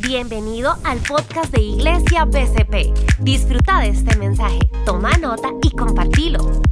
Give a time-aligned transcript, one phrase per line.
[0.00, 3.18] Bienvenido al podcast de Iglesia BCP.
[3.20, 6.62] Disfruta de este mensaje, toma nota y compartilo.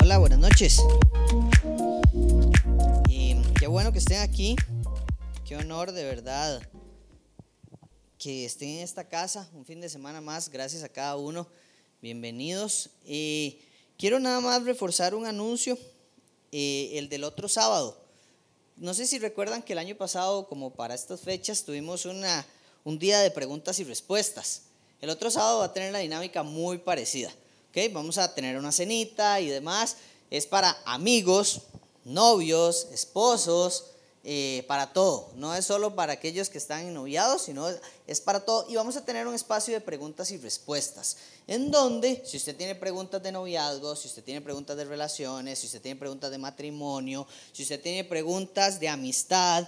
[0.00, 0.80] Hola, buenas noches.
[3.06, 4.56] Y qué bueno que estén aquí.
[5.44, 6.62] Qué honor de verdad
[8.18, 10.48] que estén en esta casa un fin de semana más.
[10.48, 11.46] Gracias a cada uno.
[12.00, 12.88] Bienvenidos.
[13.98, 15.78] Quiero nada más reforzar un anuncio,
[16.50, 18.01] eh, el del otro sábado.
[18.76, 22.46] No sé si recuerdan que el año pasado, como para estas fechas, tuvimos una,
[22.84, 24.62] un día de preguntas y respuestas.
[25.00, 27.32] El otro sábado va a tener la dinámica muy parecida.
[27.70, 27.88] ¿okay?
[27.88, 29.96] Vamos a tener una cenita y demás.
[30.30, 31.62] Es para amigos,
[32.04, 33.91] novios, esposos,
[34.24, 35.32] eh, para todo.
[35.34, 37.66] No es solo para aquellos que están noviados, sino
[38.06, 38.66] es para todo.
[38.68, 42.74] Y vamos a tener un espacio de preguntas y respuestas, en donde si usted tiene
[42.74, 47.26] preguntas de noviazgo, si usted tiene preguntas de relaciones, si usted tiene preguntas de matrimonio,
[47.52, 49.66] si usted tiene preguntas de amistad,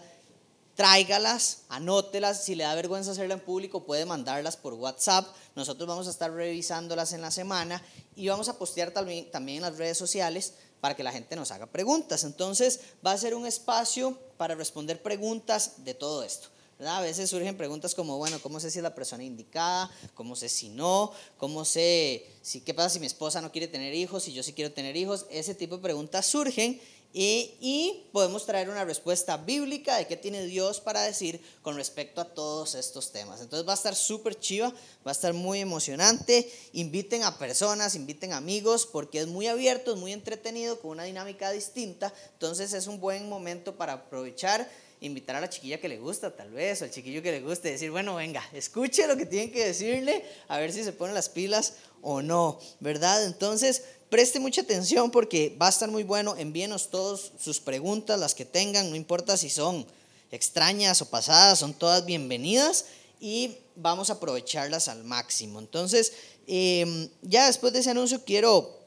[0.75, 2.45] tráigalas, anótelas.
[2.45, 5.27] Si le da vergüenza hacerla en público, puede mandarlas por WhatsApp.
[5.55, 7.83] Nosotros vamos a estar revisándolas en la semana
[8.17, 10.55] y vamos a postear también en las redes sociales
[10.85, 12.25] para que la gente nos haga preguntas.
[12.25, 16.49] Entonces va a ser un espacio para responder preguntas de todo esto.
[16.87, 19.91] A veces surgen preguntas como, bueno, ¿cómo sé si es la persona indicada?
[20.13, 21.11] ¿Cómo sé si no?
[21.39, 24.25] ¿Cómo sé si qué pasa si mi esposa no quiere tener hijos?
[24.25, 25.25] Si yo sí quiero tener hijos.
[25.31, 26.79] Ese tipo de preguntas surgen
[27.17, 32.35] y, podemos traer una respuesta bíblica de qué tiene Dios para decir con respecto a
[32.35, 33.41] todos estos temas.
[33.41, 34.71] Entonces va a estar súper chiva,
[35.07, 36.51] va a estar muy emocionante.
[36.73, 41.53] Inviten a personas, inviten amigos, porque es muy abierto, es muy entretenido, con una dinámica
[41.53, 42.13] distinta.
[42.33, 44.69] Entonces es un buen momento para aprovechar
[45.01, 47.71] invitar a la chiquilla que le gusta, tal vez, o al chiquillo que le guste,
[47.71, 51.29] decir, bueno, venga, escuche lo que tienen que decirle, a ver si se ponen las
[51.29, 53.25] pilas o no, ¿verdad?
[53.25, 53.83] Entonces,
[54.15, 56.37] preste mucha atención porque va a estar muy bueno.
[56.37, 59.85] Envíenos todas sus preguntas, las que tengan, no importa si son
[60.31, 62.85] extrañas o pasadas, son todas bienvenidas
[63.19, 65.59] y vamos a aprovecharlas al máximo.
[65.59, 66.13] Entonces,
[66.47, 68.79] em, ya después de ese anuncio quiero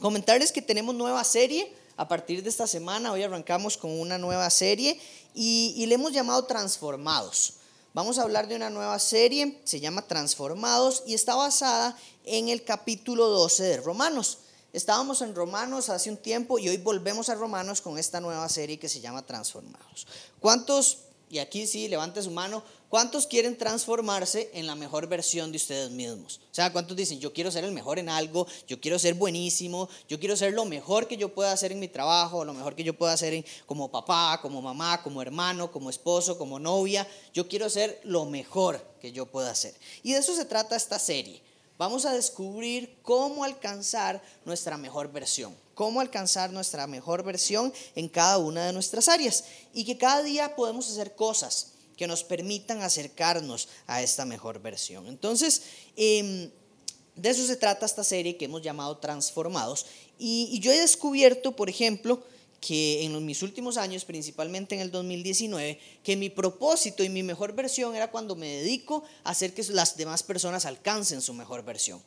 [0.00, 1.72] comentarles que tenemos nueva serie.
[1.96, 5.00] A partir de esta semana, hoy arrancamos con una nueva serie
[5.34, 7.54] y, y le hemos llamado Transformados.
[7.94, 11.96] Vamos a hablar de una nueva serie, se llama Transformados y está basada
[12.26, 14.40] en el capítulo 12 de Romanos.
[14.78, 18.78] Estábamos en Romanos hace un tiempo y hoy volvemos a Romanos con esta nueva serie
[18.78, 20.06] que se llama Transformados.
[20.38, 25.56] ¿Cuántos, y aquí sí, levante su mano, cuántos quieren transformarse en la mejor versión de
[25.56, 26.40] ustedes mismos?
[26.52, 29.88] O sea, ¿cuántos dicen, yo quiero ser el mejor en algo, yo quiero ser buenísimo,
[30.08, 32.84] yo quiero ser lo mejor que yo pueda hacer en mi trabajo, lo mejor que
[32.84, 37.04] yo pueda hacer como papá, como mamá, como hermano, como esposo, como novia?
[37.34, 39.74] Yo quiero ser lo mejor que yo pueda hacer.
[40.04, 41.42] Y de eso se trata esta serie
[41.78, 48.38] vamos a descubrir cómo alcanzar nuestra mejor versión, cómo alcanzar nuestra mejor versión en cada
[48.38, 53.68] una de nuestras áreas y que cada día podemos hacer cosas que nos permitan acercarnos
[53.86, 55.06] a esta mejor versión.
[55.06, 55.62] Entonces,
[55.96, 56.50] em,
[57.14, 59.86] de eso se trata esta serie que hemos llamado Transformados.
[60.20, 62.20] y yo he descubierto, por ejemplo,
[62.60, 67.52] que en mis últimos años, principalmente en el 2019, que mi propósito y mi mejor
[67.52, 72.02] versión era cuando me dedico a hacer que las demás personas alcancen su mejor versión.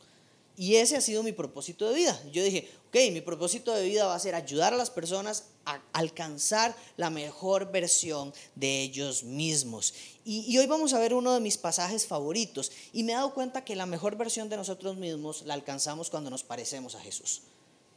[0.58, 2.22] Y ese ha sido mi propósito de vida.
[2.32, 5.82] Yo dije, ok, mi propósito de vida va a ser ayudar a las personas a
[5.94, 9.94] alcanzar la mejor versión de ellos mismos.
[10.26, 12.72] Y, y, hoy vamos a ver uno de mis pasajes favoritos.
[12.92, 16.30] Y me he dado cuenta que la mejor versión de nosotros mismos la alcanzamos cuando
[16.30, 17.42] nos parecemos a Jesús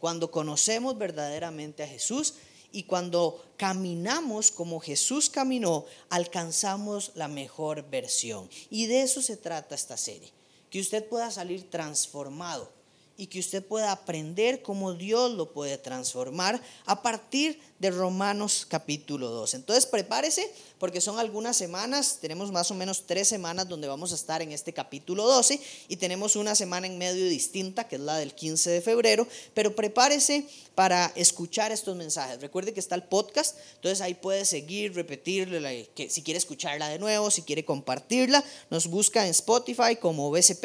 [0.04, 2.34] cuando conocemos verdaderamente a Jesús
[2.72, 8.50] y cuando caminamos como Jesús caminó, alcanzamos la mejor versión.
[8.68, 10.30] Y de eso se trata esta serie,
[10.68, 12.70] que usted pueda salir transformado
[13.16, 19.28] y que usted pueda aprender cómo Dios lo puede transformar a partir de Romanos capítulo
[19.28, 19.54] 2.
[19.54, 24.14] Entonces prepárese porque son algunas semanas, tenemos más o menos tres semanas donde vamos a
[24.14, 28.16] estar en este capítulo 12 y tenemos una semana en medio distinta que es la
[28.16, 32.40] del 15 de febrero, pero prepárese para escuchar estos mensajes.
[32.40, 36.98] Recuerde que está el podcast, entonces ahí puede seguir, repetirla, que si quiere escucharla de
[36.98, 40.64] nuevo, si quiere compartirla, nos busca en Spotify como BCP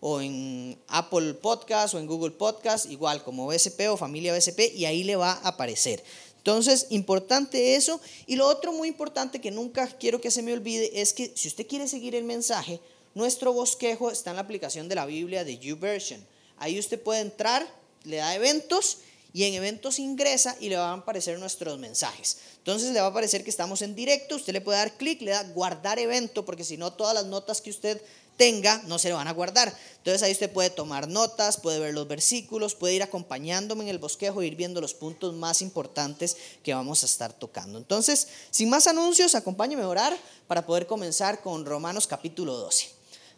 [0.00, 4.86] o en Apple Podcast o en Google Podcast, igual como BSP o familia BSP, y
[4.86, 6.02] ahí le va a aparecer.
[6.38, 8.00] Entonces, importante eso.
[8.26, 11.48] Y lo otro muy importante que nunca quiero que se me olvide es que si
[11.48, 12.80] usted quiere seguir el mensaje,
[13.14, 16.24] nuestro bosquejo está en la aplicación de la Biblia de YouVersion.
[16.56, 17.66] Ahí usted puede entrar,
[18.04, 18.98] le da eventos
[19.32, 22.38] y en eventos ingresa y le van a aparecer nuestros mensajes.
[22.58, 25.32] Entonces le va a aparecer que estamos en directo, usted le puede dar clic, le
[25.32, 28.00] da guardar evento, porque si no todas las notas que usted
[28.40, 29.76] tenga no se le van a guardar.
[29.98, 33.98] Entonces ahí usted puede tomar notas, puede ver los versículos, puede ir acompañándome en el
[33.98, 37.76] bosquejo, ir viendo los puntos más importantes que vamos a estar tocando.
[37.76, 40.16] Entonces, sin más anuncios, acompáñeme a orar
[40.46, 42.88] para poder comenzar con Romanos capítulo 12.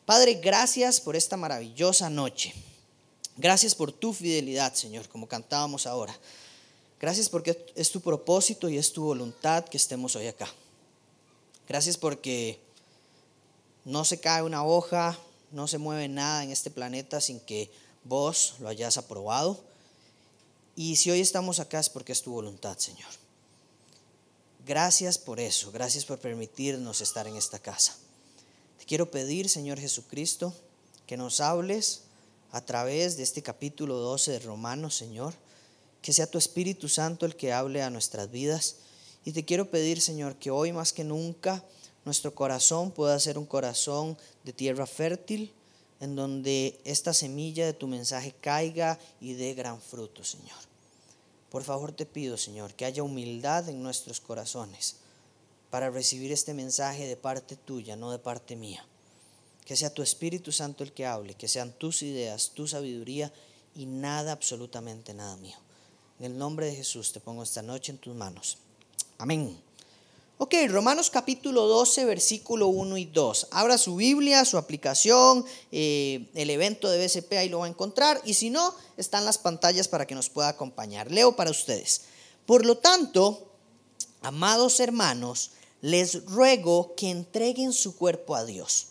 [0.06, 2.54] Padre, gracias por esta maravillosa noche.
[3.36, 6.16] Gracias por tu fidelidad, Señor, como cantábamos ahora.
[7.00, 10.48] Gracias porque es tu propósito y es tu voluntad que estemos hoy acá.
[11.66, 12.60] Gracias porque
[13.84, 15.18] no se cae una hoja,
[15.50, 17.70] no se mueve nada en este planeta sin que
[18.04, 19.62] vos lo hayas aprobado.
[20.74, 23.10] Y si hoy estamos acá es porque es tu voluntad, Señor.
[24.64, 27.96] Gracias por eso, gracias por permitirnos estar en esta casa.
[28.78, 30.54] Te quiero pedir, Señor Jesucristo,
[31.06, 32.02] que nos hables
[32.52, 35.34] a través de este capítulo 12 de Romanos, Señor.
[36.00, 38.76] Que sea tu Espíritu Santo el que hable a nuestras vidas.
[39.24, 41.64] Y te quiero pedir, Señor, que hoy más que nunca
[42.04, 45.52] nuestro corazón pueda ser un corazón de tierra fértil,
[46.00, 50.58] en donde esta semilla de tu mensaje caiga y dé gran fruto, Señor.
[51.48, 54.96] Por favor te pido, Señor, que haya humildad en nuestros corazones
[55.70, 58.84] para recibir este mensaje de parte tuya, no de parte mía.
[59.64, 63.32] Que sea tu Espíritu Santo el que hable, que sean tus ideas, tu sabiduría
[63.76, 65.56] y nada, absolutamente nada mío.
[66.18, 68.58] En el nombre de Jesús te pongo esta noche en tus manos.
[69.18, 69.56] Amén.
[70.44, 73.46] Ok, Romanos capítulo 12, versículo 1 y 2.
[73.52, 78.20] Abra su Biblia, su aplicación, eh, el evento de BCP, ahí lo va a encontrar.
[78.24, 81.12] Y si no, están las pantallas para que nos pueda acompañar.
[81.12, 82.06] Leo para ustedes.
[82.44, 83.52] Por lo tanto,
[84.20, 88.88] amados hermanos, les ruego que entreguen su cuerpo a Dios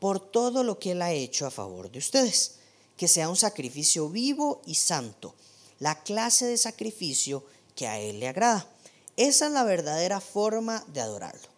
[0.00, 2.56] por todo lo que Él ha hecho a favor de ustedes,
[2.96, 5.36] que sea un sacrificio vivo y santo,
[5.78, 7.44] la clase de sacrificio
[7.76, 8.68] que a Él le agrada.
[9.18, 11.48] Esa es la verdadera forma de adorarlo.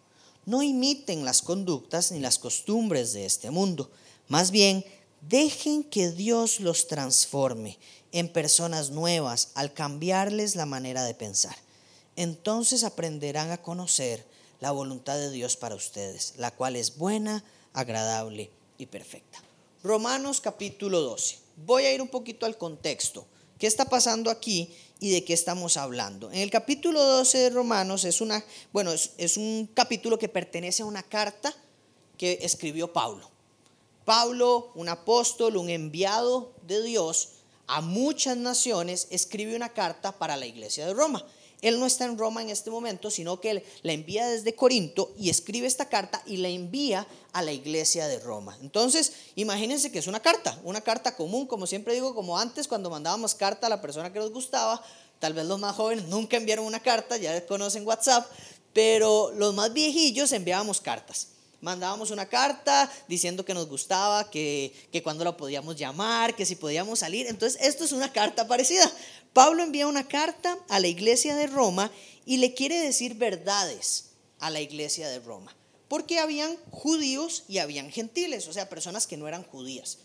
[0.47, 3.91] No imiten las conductas ni las costumbres de este mundo,
[4.27, 4.83] más bien
[5.21, 7.77] dejen que Dios los transforme
[8.11, 11.55] en personas nuevas al cambiarles la manera de pensar.
[12.15, 14.25] Entonces aprenderán a conocer
[14.59, 17.43] la voluntad de Dios para ustedes, la cual es buena,
[17.73, 18.49] agradable
[18.79, 19.37] y perfecta.
[19.83, 21.37] Romanos capítulo 12.
[21.67, 23.27] Voy a ir un poquito al contexto.
[23.59, 26.31] ¿Qué está pasando aquí y de qué estamos hablando?
[26.31, 30.85] En el capítulo 12 de Romanos es una, bueno, es, un capítulo que pertenece a
[30.85, 31.53] una carta
[32.17, 33.29] que escribió Pablo.
[34.05, 37.29] Pablo, un apóstol, un enviado de Dios
[37.65, 41.25] a muchas naciones, escribe una carta para la iglesia de Roma.
[41.61, 45.13] Él no está en Roma en este momento, sino que él la envía desde Corinto
[45.17, 48.57] y escribe esta carta y la envía a la iglesia de Roma.
[48.61, 52.89] Entonces, imagínense que es una carta, una carta común, como siempre digo, como antes cuando
[52.89, 54.83] mandábamos carta a la persona que nos gustaba,
[55.19, 58.25] tal vez los más jóvenes nunca enviaron una carta, ya conocen WhatsApp,
[58.73, 61.27] pero los más viejillos enviábamos cartas
[61.61, 66.55] mandábamos una carta diciendo que nos gustaba, que, que cuando la podíamos llamar, que si
[66.55, 67.27] podíamos salir.
[67.27, 68.91] Entonces, esto es una carta parecida.
[69.33, 71.91] Pablo envía una carta a la iglesia de Roma
[72.25, 75.55] y le quiere decir verdades a la iglesia de Roma.
[75.87, 79.99] Porque habían judíos y habían gentiles, o sea, personas que no eran judías.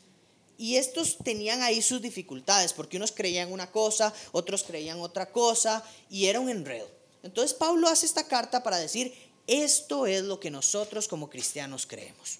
[0.58, 5.84] Y estos tenían ahí sus dificultades, porque unos creían una cosa, otros creían otra cosa,
[6.08, 6.88] y era un enredo.
[7.22, 9.14] Entonces Pablo hace esta carta para decir,
[9.46, 12.38] esto es lo que nosotros como cristianos creemos.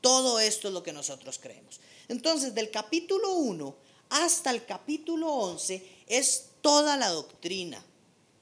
[0.00, 1.80] Todo esto es lo que nosotros creemos.
[2.08, 3.74] Entonces, del capítulo 1
[4.10, 7.84] hasta el capítulo 11 es toda la doctrina,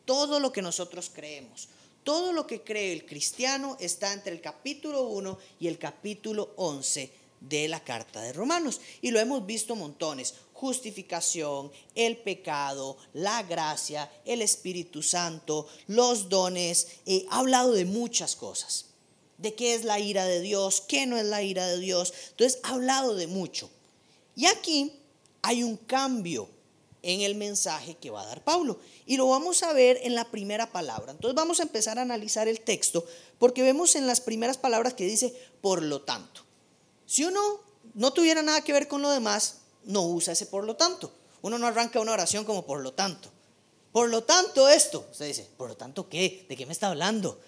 [0.04, 1.68] todo lo que nosotros creemos.
[2.04, 7.10] Todo lo que cree el cristiano está entre el capítulo 1 y el capítulo 11
[7.40, 8.80] de la carta de Romanos.
[9.00, 10.34] Y lo hemos visto montones.
[10.52, 16.88] Justificación, el pecado, la gracia, el Espíritu Santo, los dones.
[17.06, 18.86] Eh, ha hablado de muchas cosas.
[19.38, 22.12] De qué es la ira de Dios, qué no es la ira de Dios.
[22.30, 23.70] Entonces ha hablado de mucho.
[24.36, 24.92] Y aquí
[25.40, 26.50] hay un cambio
[27.04, 28.78] en el mensaje que va a dar Pablo.
[29.06, 31.12] Y lo vamos a ver en la primera palabra.
[31.12, 33.04] Entonces vamos a empezar a analizar el texto
[33.38, 36.42] porque vemos en las primeras palabras que dice, por lo tanto.
[37.06, 37.60] Si uno
[37.94, 41.12] no tuviera nada que ver con lo demás, no usa ese por lo tanto.
[41.42, 43.28] Uno no arranca una oración como por lo tanto.
[43.92, 45.06] Por lo tanto esto.
[45.12, 46.46] Usted dice, ¿por lo tanto qué?
[46.48, 47.38] ¿De qué me está hablando?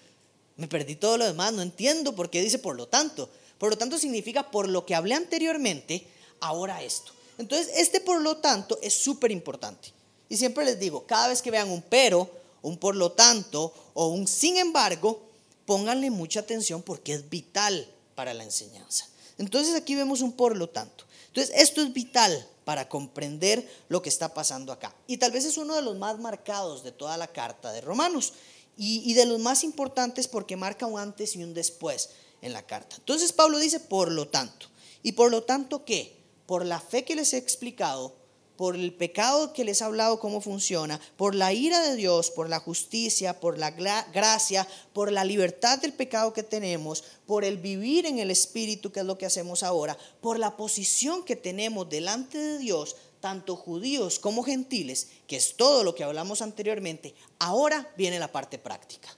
[0.55, 3.29] Me perdí todo lo demás, no entiendo por qué dice por lo tanto.
[3.57, 6.07] Por lo tanto significa por lo que hablé anteriormente,
[6.39, 7.11] ahora esto.
[7.37, 9.93] Entonces, este por lo tanto es súper importante.
[10.29, 12.29] Y siempre les digo, cada vez que vean un pero,
[12.61, 15.21] un por lo tanto o un sin embargo,
[15.65, 19.07] pónganle mucha atención porque es vital para la enseñanza.
[19.37, 21.05] Entonces aquí vemos un por lo tanto.
[21.27, 24.93] Entonces esto es vital para comprender lo que está pasando acá.
[25.07, 28.33] Y tal vez es uno de los más marcados de toda la carta de Romanos
[28.77, 32.09] y, de los más importantes porque marca un antes y un después
[32.41, 32.95] en la carta.
[32.97, 34.67] Entonces Pablo dice, por lo tanto.
[35.03, 36.16] ¿Y por lo tanto qué?
[36.47, 38.15] Por la fe que les he explicado,
[38.57, 42.49] por el pecado que les he hablado cómo funciona, por la ira de Dios, por
[42.49, 48.07] la justicia, por la gracia, por la libertad del pecado que tenemos, por el vivir
[48.07, 52.39] en el Espíritu, que es lo que hacemos ahora, por la posición que tenemos delante
[52.39, 58.19] de Dios, tanto judíos como gentiles, que es todo lo que hablamos anteriormente, ahora viene
[58.19, 59.09] la parte práctica.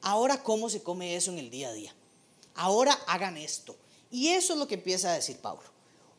[0.00, 1.94] Ahora, ¿cómo se come eso en el día a día?
[2.54, 3.74] Ahora hagan esto.
[4.10, 5.73] Y eso es lo que empieza a decir Pablo.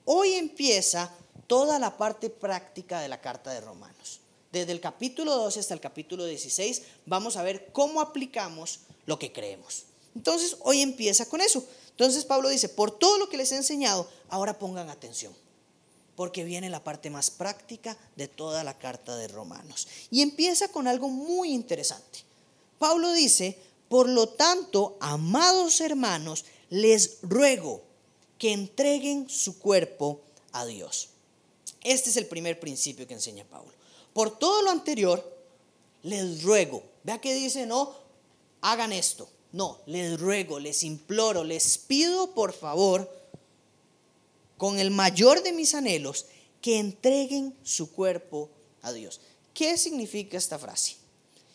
[0.05, 1.11] Hoy empieza
[1.47, 4.19] toda la parte práctica de la carta de Romanos.
[4.51, 9.33] Desde el capítulo 12 hasta el capítulo 16 vamos a ver cómo aplicamos lo que
[9.33, 9.83] creemos.
[10.15, 11.65] Entonces, hoy empieza con eso.
[11.89, 15.33] Entonces Pablo dice, por todo lo que les he enseñado, ahora pongan atención
[16.15, 19.87] porque viene la parte más práctica de toda la carta de Romanos.
[20.11, 22.19] Y empieza con algo muy interesante.
[22.79, 23.57] Pablo dice,
[23.89, 27.83] por lo tanto, amados hermanos, les ruego
[28.37, 31.09] que entreguen su cuerpo a Dios.
[31.81, 33.71] Este es el primer principio que enseña Pablo.
[34.13, 35.23] Por todo lo anterior,
[36.03, 36.83] les ruego.
[37.03, 37.93] Vea que dice, no,
[38.61, 39.29] hagan esto.
[39.51, 43.09] No, les ruego, les imploro, les pido por favor
[44.57, 46.25] con el mayor de mis anhelos,
[46.61, 48.49] que entreguen su cuerpo
[48.81, 49.21] a Dios.
[49.53, 50.95] ¿Qué significa esta frase?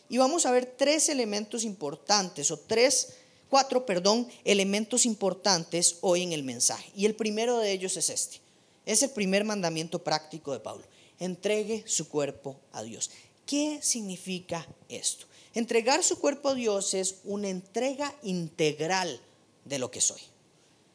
[0.08, 3.14] Y vamos a ver tres elementos importantes, o tres,
[3.50, 6.90] cuatro, perdón, elementos importantes hoy en el mensaje.
[6.96, 8.40] Y el primero de ellos es este.
[8.86, 10.84] Es el primer mandamiento práctico de Pablo.
[11.18, 13.10] Entregue su cuerpo a Dios.
[13.44, 15.26] ¿Qué significa esto?
[15.52, 19.20] Entregar su cuerpo a Dios es una entrega integral
[19.64, 20.20] de lo que soy.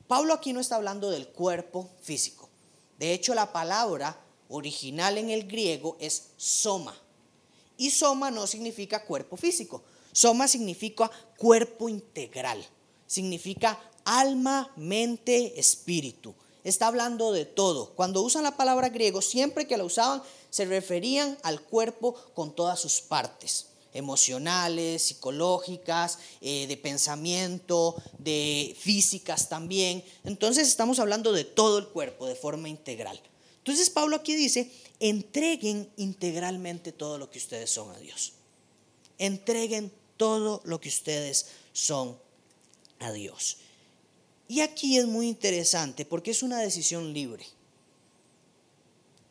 [0.08, 2.50] Pablo aquí no está hablando del cuerpo físico.
[2.98, 4.18] De hecho, la palabra
[4.50, 6.96] original en el griego es soma.
[7.78, 9.84] Y soma no significa cuerpo físico.
[10.16, 12.66] Soma significa cuerpo integral.
[13.06, 16.34] Significa alma, mente, espíritu.
[16.64, 17.92] Está hablando de todo.
[17.96, 22.80] Cuando usan la palabra griego, siempre que la usaban, se referían al cuerpo con todas
[22.80, 30.02] sus partes emocionales, psicológicas, eh, de pensamiento, de físicas también.
[30.24, 33.20] Entonces estamos hablando de todo el cuerpo de forma integral.
[33.58, 38.34] Entonces Pablo aquí dice, entreguen integralmente todo lo que ustedes son a Dios.
[39.18, 42.18] Entreguen todo lo que ustedes son
[43.00, 43.58] a Dios.
[44.48, 47.46] Y aquí es muy interesante porque es una decisión libre.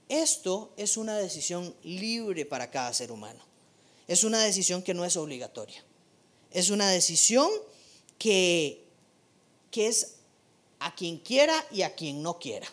[0.09, 3.55] Esto es una decisión libre para cada ser humano
[4.07, 5.83] es una decisión que no es obligatoria.
[6.51, 7.51] Es una decisión
[8.19, 8.85] que,
[9.71, 10.17] que es
[10.79, 12.69] a quien quiera y a quien no quiera.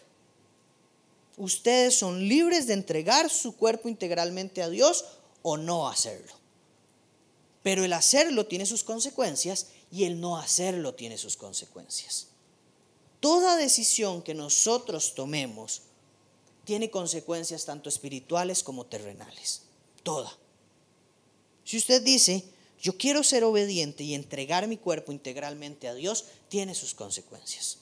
[1.38, 5.06] Ustedes son libres de entregar su cuerpo integralmente a Dios
[5.42, 6.34] o no hacerlo.
[7.64, 12.28] Pero el hacerlo tiene sus consecuencias y el no hacerlo tiene sus consecuencias.
[13.20, 15.84] Toda decisión que nosotros tomemos
[16.66, 19.64] tiene consecuencias tanto espirituales como terrenales.
[20.04, 20.36] Toda.
[21.64, 22.44] Si usted dice,
[22.82, 27.78] yo quiero ser obediente y entregar mi cuerpo integralmente a Dios, tiene sus consecuencias,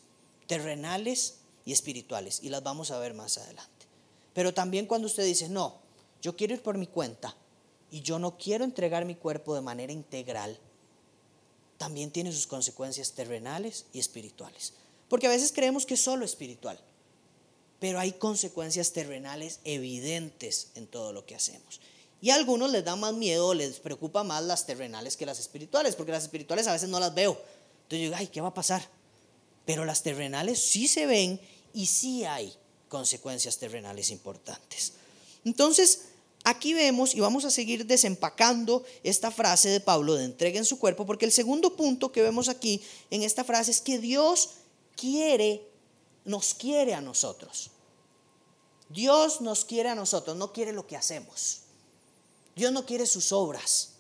[0.48, 3.88] terrenales y espirituales, y las vamos a ver más adelante.
[4.34, 5.80] Pero también cuando usted dice, no,
[6.22, 7.36] yo quiero ir por mi cuenta
[7.92, 10.58] y yo no quiero entregar mi cuerpo de manera integral,
[11.78, 14.74] también tiene sus consecuencias terrenales y espirituales.
[15.08, 16.80] Porque a veces creemos que es solo espiritual,
[17.80, 21.80] pero hay consecuencias terrenales evidentes en todo lo que hacemos.
[22.22, 25.96] Y a algunos les da más miedo, les preocupa más las terrenales que las espirituales,
[25.96, 27.32] porque las espirituales a veces no las veo.
[27.32, 28.86] Entonces yo digo, ay, ¿qué va a pasar?
[29.66, 31.40] Pero las terrenales sí se ven
[31.74, 32.54] y sí hay
[32.90, 34.94] consecuencias terrenales importantes.
[35.46, 36.09] Entonces,
[36.50, 41.06] aquí vemos y vamos a seguir desempacando esta frase de Pablo de entreguen su cuerpo,
[41.06, 44.52] porque el segundo punto que vemos aquí en esta frase es que Dios
[44.96, 45.68] quiere,
[46.26, 47.72] nos quiere a nosotros.
[48.90, 51.62] Dios nos quiere a nosotros, no quiere lo que hacemos.
[52.56, 53.92] Dios no quiere sus obras.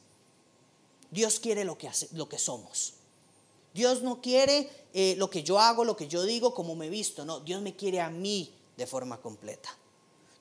[1.11, 2.93] Dios quiere lo que, lo que somos.
[3.73, 7.23] Dios no quiere eh, lo que yo hago, lo que yo digo, como me visto.
[7.23, 9.69] No, Dios me quiere a mí de forma completa.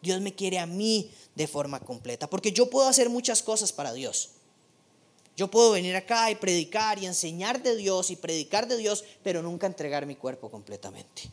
[0.00, 2.28] Dios me quiere a mí de forma completa.
[2.28, 4.30] Porque yo puedo hacer muchas cosas para Dios.
[5.36, 9.40] Yo puedo venir acá y predicar y enseñar de Dios y predicar de Dios, pero
[9.40, 11.30] nunca entregar mi cuerpo completamente.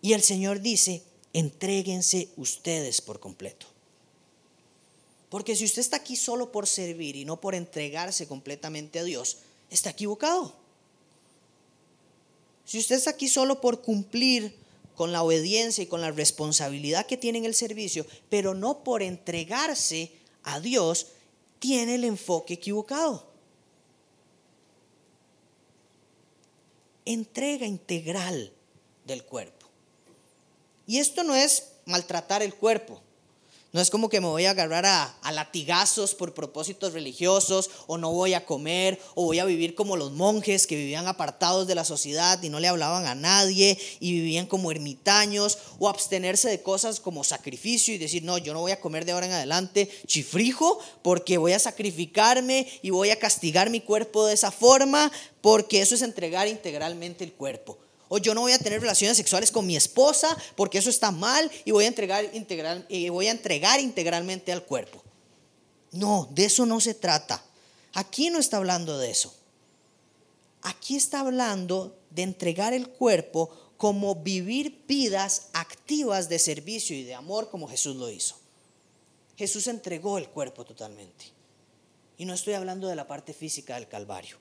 [0.00, 1.02] Y el Señor dice,
[1.34, 3.66] entréguense ustedes por completo.
[5.28, 9.38] Porque si usted está aquí solo por servir y no por entregarse completamente a Dios,
[9.68, 10.54] está equivocado.
[12.64, 14.63] si usted está aquí solo por cumplir
[14.94, 19.02] con la obediencia y con la responsabilidad que tiene en el servicio, pero no por
[19.02, 21.08] entregarse a Dios,
[21.58, 23.26] tiene el enfoque equivocado.
[27.04, 28.52] Entrega integral
[29.04, 29.66] del cuerpo.
[30.86, 33.00] Y esto no es maltratar el cuerpo.
[33.74, 38.12] No es como que me voy a agarrar a, latigazos por propósitos religiosos, o no
[38.12, 41.84] voy a comer, o voy a vivir como los monjes que vivían apartados de la
[41.84, 47.00] sociedad y no le hablaban a nadie y vivían como ermitaños, o abstenerse de cosas
[47.00, 50.78] como sacrificio y decir, no, yo no voy a comer de ahora en adelante chifrijo
[51.02, 55.96] porque voy a sacrificarme y voy a castigar mi cuerpo de esa forma, porque eso
[55.96, 57.76] es entregar integralmente el cuerpo.
[58.18, 61.70] Yo no voy a tener relaciones sexuales con mi esposa porque eso está mal y
[61.70, 65.02] voy a entregar, integral, y voy a entregar integralmente al cuerpo.
[65.92, 67.42] No, de eso no se trata.
[67.92, 69.34] Aquí no está hablando de eso.
[70.62, 77.14] Aquí está hablando de entregar el cuerpo como vivir vidas activas de servicio y de
[77.14, 78.36] amor como Jesús lo hizo.
[79.36, 81.26] Jesús entregó el cuerpo totalmente.
[82.16, 84.38] Y no estoy hablando de la parte física del Calvario.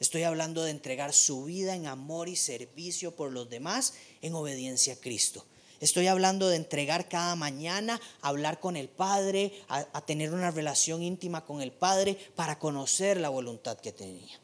[0.00, 4.94] Estoy hablando de entregar su vida en amor y servicio por los demás en obediencia
[4.94, 5.44] a Cristo.
[5.80, 11.02] Estoy hablando de entregar cada mañana, a hablar con el Padre, a, tener una relación
[11.02, 14.40] íntima con el Padre para conocer la voluntad que tenía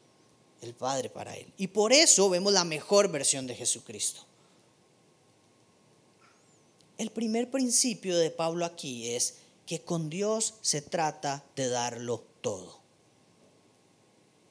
[0.60, 1.50] el Padre para él.
[1.56, 4.20] Y por eso vemos la mejor versión de Jesucristo.
[6.98, 12.79] El primer principio de Pablo aquí es que con Dios se trata de darlo todo.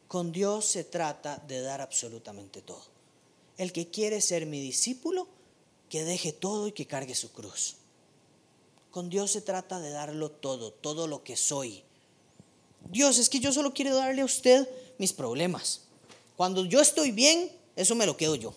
[0.09, 2.81] Con Dios se trata de dar absolutamente todo.
[3.59, 5.27] El que quiere ser mi discípulo,
[5.87, 7.75] que deje todo y que cargue su cruz.
[8.89, 11.83] Con Dios se trata de darlo todo, todo lo que soy.
[12.89, 15.81] Dios, es que yo solo quiero darle a usted mis problemas.
[16.35, 18.55] Cuando yo estoy bien, eso me lo quedo yo.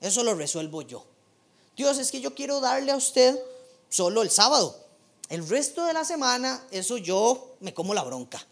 [0.00, 1.04] Eso lo resuelvo yo.
[1.76, 3.38] Dios, es que yo quiero darle a usted
[3.90, 4.82] solo el sábado.
[5.28, 8.46] El resto de la semana, eso yo me como la bronca.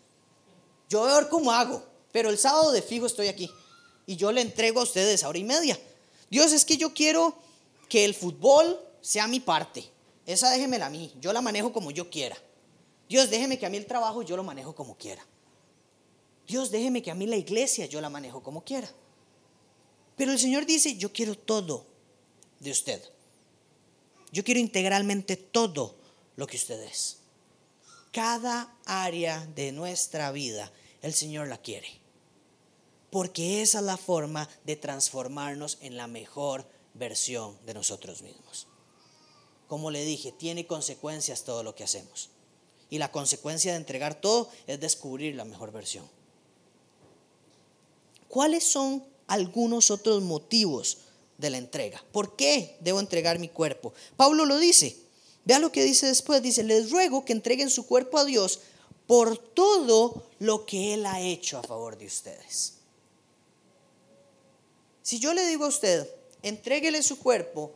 [0.88, 3.50] Yo voy a ver cómo hago, pero el sábado de fijo estoy aquí
[4.06, 5.78] y yo le entrego a ustedes hora y media.
[6.30, 7.36] Dios, es que yo quiero
[7.88, 9.84] que el fútbol sea mi parte.
[10.24, 12.36] Esa déjemela a mí, yo la manejo como yo quiera.
[13.08, 15.24] Dios, déjeme que a mí el trabajo yo lo manejo como quiera.
[16.46, 18.90] Dios, déjeme que a mí la iglesia yo la manejo como quiera.
[20.16, 21.86] Pero el Señor dice, yo quiero todo
[22.60, 23.02] de usted.
[24.32, 25.96] Yo quiero integralmente todo
[26.36, 27.25] lo que usted es
[28.16, 32.00] cada área de nuestra vida el Señor la quiere.
[33.10, 38.68] Porque esa es la forma de transformarnos en la mejor versión de nosotros mismos.
[39.68, 42.30] Como le dije, tiene consecuencias todo lo que hacemos.
[42.88, 46.08] Y la consecuencia de entregar todo es descubrir la mejor versión.
[48.28, 51.00] ¿Cuáles son algunos otros motivos
[51.36, 52.02] de la entrega?
[52.12, 53.92] ¿Por qué debo entregar mi cuerpo?
[54.16, 55.05] Pablo lo dice.
[55.46, 56.42] Vea lo que dice después.
[56.42, 58.60] Dice, les ruego que entreguen su cuerpo a Dios
[59.06, 62.74] por todo lo que Él ha hecho a favor de ustedes.
[65.02, 66.10] Si yo le digo a usted,
[66.42, 67.72] entréguele su cuerpo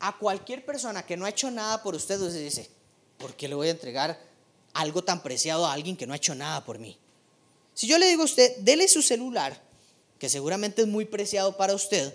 [0.00, 2.68] a cualquier persona que no ha hecho nada por usted, usted dice,
[3.16, 4.20] ¿por qué le voy a entregar
[4.74, 6.98] algo tan preciado a alguien que no ha hecho nada por mí?
[7.72, 9.58] Si yo le digo a usted, dele su celular,
[10.18, 12.14] que seguramente es muy preciado para usted,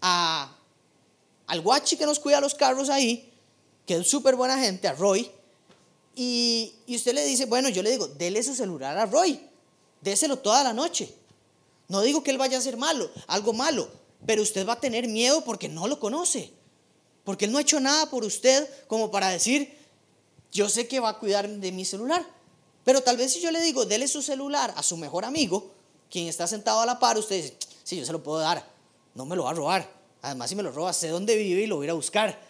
[0.00, 0.56] a,
[1.46, 3.29] al guachi que nos cuida los carros ahí,
[3.90, 5.28] que es súper buena gente, a Roy,
[6.14, 9.40] y, usted le dice, bueno, yo le digo, dele su celular a Roy,
[10.00, 11.12] déselo toda la noche.
[11.88, 13.88] No digo que él vaya a hacer malo, algo malo,
[14.24, 16.52] pero usted va a tener miedo porque no lo conoce,
[17.24, 19.76] porque él no ha hecho nada por usted como para decir,
[20.52, 22.24] yo sé que va a cuidar de mi celular.
[22.84, 25.72] Pero tal vez si yo le digo, dele su celular a su mejor amigo,
[26.08, 28.64] quien está sentado a la par, usted dice, sí, yo se lo puedo dar,
[29.16, 29.92] no me lo va a robar.
[30.22, 32.49] Además, si me lo roba, sé dónde vive y lo voy a buscar.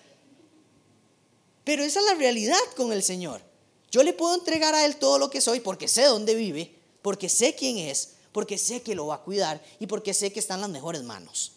[1.65, 3.43] Pero esa es la realidad con el Señor.
[3.91, 7.29] Yo le puedo entregar a Él todo lo que soy porque sé dónde vive, porque
[7.29, 10.55] sé quién es, porque sé que lo va a cuidar y porque sé que está
[10.55, 11.53] en las mejores manos.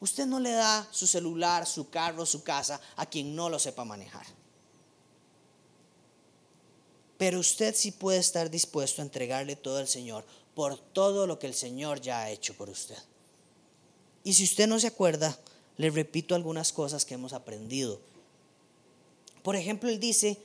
[0.00, 3.84] Usted no le da su celular, su carro, su casa a quien no lo sepa
[3.84, 4.26] manejar.
[7.18, 11.46] Pero usted sí puede estar dispuesto a entregarle todo al Señor por todo lo que
[11.46, 12.98] el Señor ya ha hecho por usted.
[14.22, 15.38] Y si usted no se acuerda,
[15.76, 18.00] le repito algunas cosas que hemos aprendido
[19.46, 20.38] por ejemplo, él dice,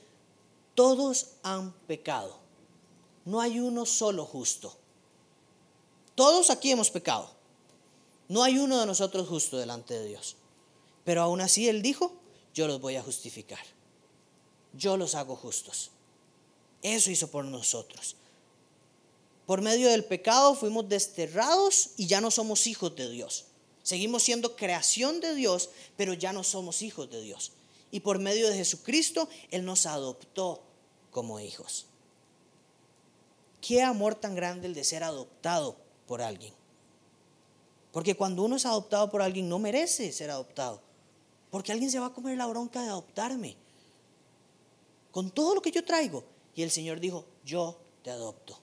[0.76, 2.38] todos han pecado.
[3.24, 4.76] No hay uno solo justo.
[6.14, 7.28] Todos aquí hemos pecado.
[8.28, 10.36] No hay uno de nosotros justo delante de Dios.
[11.04, 12.12] Pero aún así Él dijo,
[12.54, 13.58] yo los voy a justificar.
[14.72, 15.90] Yo los hago justos.
[16.80, 18.14] Eso hizo por nosotros.
[19.46, 23.46] Por medio del pecado fuimos desterrados y ya no somos hijos de Dios.
[23.82, 27.50] Seguimos siendo creación de Dios, pero ya no somos hijos de Dios.
[27.92, 30.64] Y por medio de Jesucristo, Él nos adoptó
[31.12, 31.86] como hijos.
[33.60, 35.76] Qué amor tan grande el de ser adoptado
[36.06, 36.52] por alguien.
[37.92, 40.80] Porque cuando uno es adoptado por alguien, no merece ser adoptado.
[41.50, 43.56] Porque alguien se va a comer la bronca de adoptarme.
[45.12, 46.24] Con todo lo que yo traigo.
[46.54, 48.58] Y el Señor dijo, yo te adopto.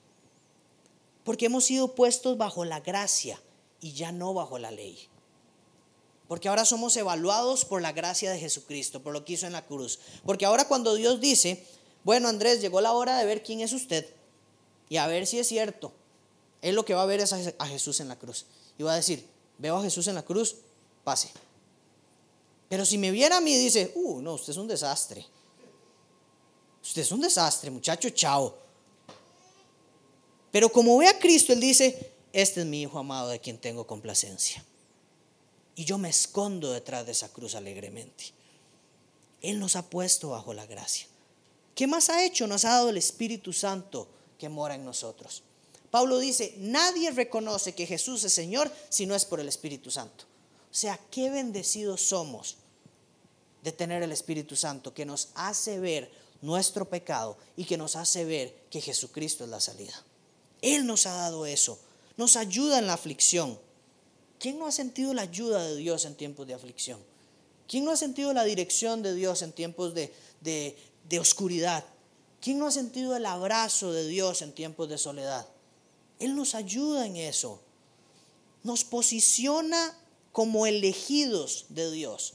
[1.24, 3.40] Porque hemos sido puestos bajo la gracia
[3.80, 5.08] y ya no bajo la ley.
[6.30, 9.66] Porque ahora somos evaluados por la gracia de Jesucristo, por lo que hizo en la
[9.66, 9.98] cruz.
[10.24, 11.66] Porque ahora cuando Dios dice,
[12.04, 14.06] bueno Andrés, llegó la hora de ver quién es usted
[14.88, 15.92] y a ver si es cierto,
[16.62, 18.46] él lo que va a ver es a Jesús en la cruz.
[18.78, 19.26] Y va a decir,
[19.58, 20.54] veo a Jesús en la cruz,
[21.02, 21.32] pase.
[22.68, 25.26] Pero si me viera a mí, dice, uh, no, usted es un desastre.
[26.80, 28.54] Usted es un desastre, muchacho, chao.
[30.52, 33.84] Pero como ve a Cristo, Él dice, este es mi Hijo amado de quien tengo
[33.84, 34.64] complacencia.
[35.74, 38.32] Y yo me escondo detrás de esa cruz alegremente.
[39.40, 41.06] Él nos ha puesto bajo la gracia.
[41.74, 42.46] ¿Qué más ha hecho?
[42.46, 45.42] Nos ha dado el Espíritu Santo que mora en nosotros.
[45.90, 50.24] Pablo dice, nadie reconoce que Jesús es Señor si no es por el Espíritu Santo.
[50.70, 52.56] O sea, qué bendecidos somos
[53.62, 56.10] de tener el Espíritu Santo que nos hace ver
[56.42, 60.04] nuestro pecado y que nos hace ver que Jesucristo es la salida.
[60.62, 61.78] Él nos ha dado eso,
[62.16, 63.58] nos ayuda en la aflicción.
[64.40, 66.98] ¿Quién no ha sentido la ayuda de Dios en tiempos de aflicción?
[67.68, 71.84] ¿Quién no ha sentido la dirección de Dios en tiempos de, de, oscuridad?
[72.40, 75.46] ¿Quién no ha sentido el abrazo de Dios en tiempos de soledad?
[76.18, 77.60] Él nos ayuda en eso.
[78.64, 79.96] Nos posiciona
[80.32, 82.34] como elegidos de Dios.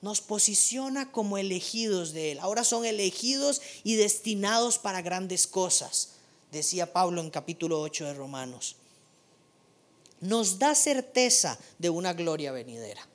[0.00, 2.38] Nos posiciona como elegidos de Él.
[2.38, 6.14] Ahora son elegidos y destinados para grandes cosas
[6.50, 8.76] decía Pablo en capítulo 8 de Romanos.
[10.20, 13.06] Nos da certeza de una gloria venidera.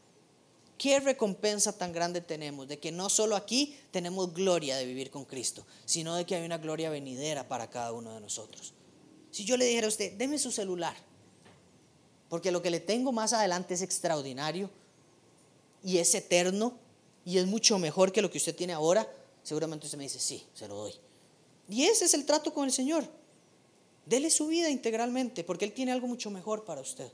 [0.78, 5.24] ¿Qué recompensa tan grande tenemos de que no solo aquí tenemos gloria de vivir con
[5.24, 8.74] Cristo, sino de que hay una gloria venidera para cada uno de nosotros?
[9.32, 10.96] Si yo le dijera a usted, deme su celular,
[12.30, 14.70] porque lo que le tengo más adelante es extraordinario
[15.84, 16.78] y es eterno
[17.26, 19.08] y es mucho mejor que lo que usted tiene ahora,
[19.44, 20.94] seguramente usted me dice, sí, se lo doy.
[21.70, 23.08] Y ese es el trato con el Señor.
[24.06, 27.12] Dele su vida integralmente porque Él tiene algo mucho mejor para usted.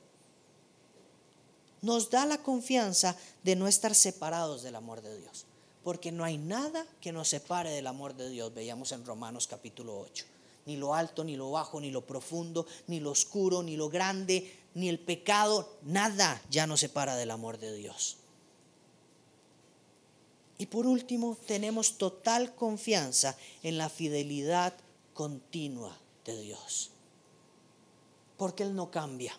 [1.81, 5.45] Nos da la confianza de no estar separados del amor de Dios.
[5.83, 9.99] Porque no hay nada que nos separe del amor de Dios, veíamos en Romanos capítulo
[9.99, 10.25] 8.
[10.65, 14.53] Ni lo alto, ni lo bajo, ni lo profundo, ni lo oscuro, ni lo grande,
[14.73, 18.17] ni el pecado, nada ya nos separa del amor de Dios.
[20.57, 24.73] Y por último, tenemos total confianza en la fidelidad
[25.13, 25.97] continua
[26.37, 26.91] Dios.
[28.37, 29.37] Porque Él no cambia.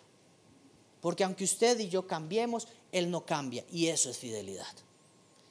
[1.01, 3.65] Porque aunque usted y yo cambiemos, Él no cambia.
[3.71, 4.73] Y eso es fidelidad.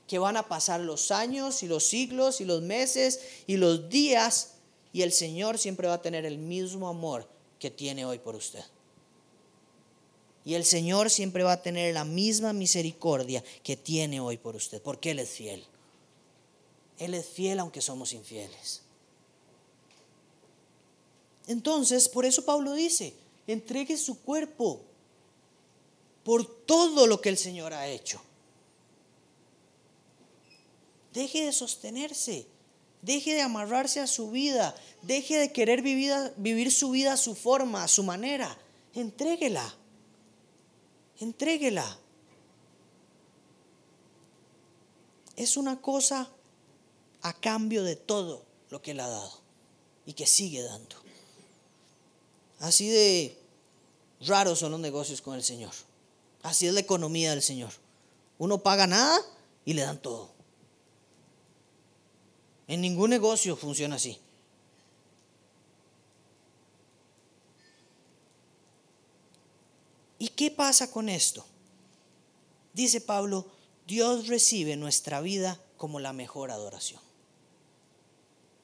[0.06, 4.54] Que van a pasar los años y los siglos y los meses y los días
[4.92, 8.64] y el Señor siempre va a tener el mismo amor que tiene hoy por usted.
[10.44, 14.80] Y el Señor siempre va a tener la misma misericordia que tiene hoy por usted,
[14.82, 15.64] porque Él es fiel.
[16.98, 18.82] Él es fiel aunque somos infieles.
[21.50, 23.12] Entonces, por eso Pablo dice,
[23.48, 24.82] entregue su cuerpo
[26.22, 28.22] por todo lo que el Señor ha hecho.
[31.12, 32.46] Deje de sostenerse,
[33.02, 37.82] deje de amarrarse a su vida, deje de querer vivir, su vida a su forma,
[37.82, 38.56] a su manera.
[38.94, 39.74] Entréguela,
[41.18, 41.98] entréguela.
[45.34, 46.30] Es una cosa
[47.22, 49.40] a cambio de todo lo que Él ha dado
[50.06, 50.99] y que sigue dando.
[52.60, 53.38] Así de
[54.20, 55.72] raros son los negocios con el Señor.
[56.42, 57.72] Así es la economía del Señor.
[58.38, 59.18] Uno paga nada
[59.64, 60.30] y le dan todo.
[62.68, 64.18] En ningún negocio funciona así.
[70.18, 71.46] ¿Y qué pasa con esto?
[72.74, 73.46] Dice Pablo,
[73.86, 77.00] Dios recibe nuestra vida como la mejor adoración.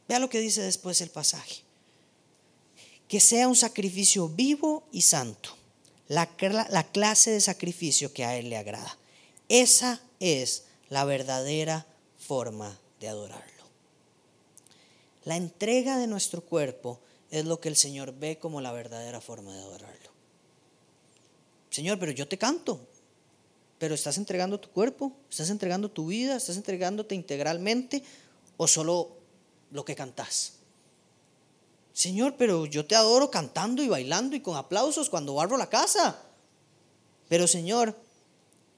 [0.06, 1.65] Vea lo que dice después el pasaje
[3.08, 5.50] que sea un sacrificio vivo y santo,
[6.08, 6.26] la,
[6.92, 8.96] clase de sacrificio que a Él le agrada.
[9.48, 11.86] Esa es la verdadera
[12.18, 13.46] forma de adorarlo.
[15.24, 19.54] La entrega de nuestro cuerpo es lo que el Señor ve como la verdadera forma
[19.54, 20.10] de adorarlo.
[21.70, 22.80] Señor, pero yo te canto,
[23.78, 28.02] pero estás entregando tu cuerpo, estás entregando tu vida, estás entregándote integralmente
[28.56, 29.16] o solo
[29.70, 30.55] lo que cantas.
[31.96, 36.22] Señor, pero yo te adoro cantando y bailando y con aplausos cuando barro la casa.
[37.26, 37.96] Pero Señor,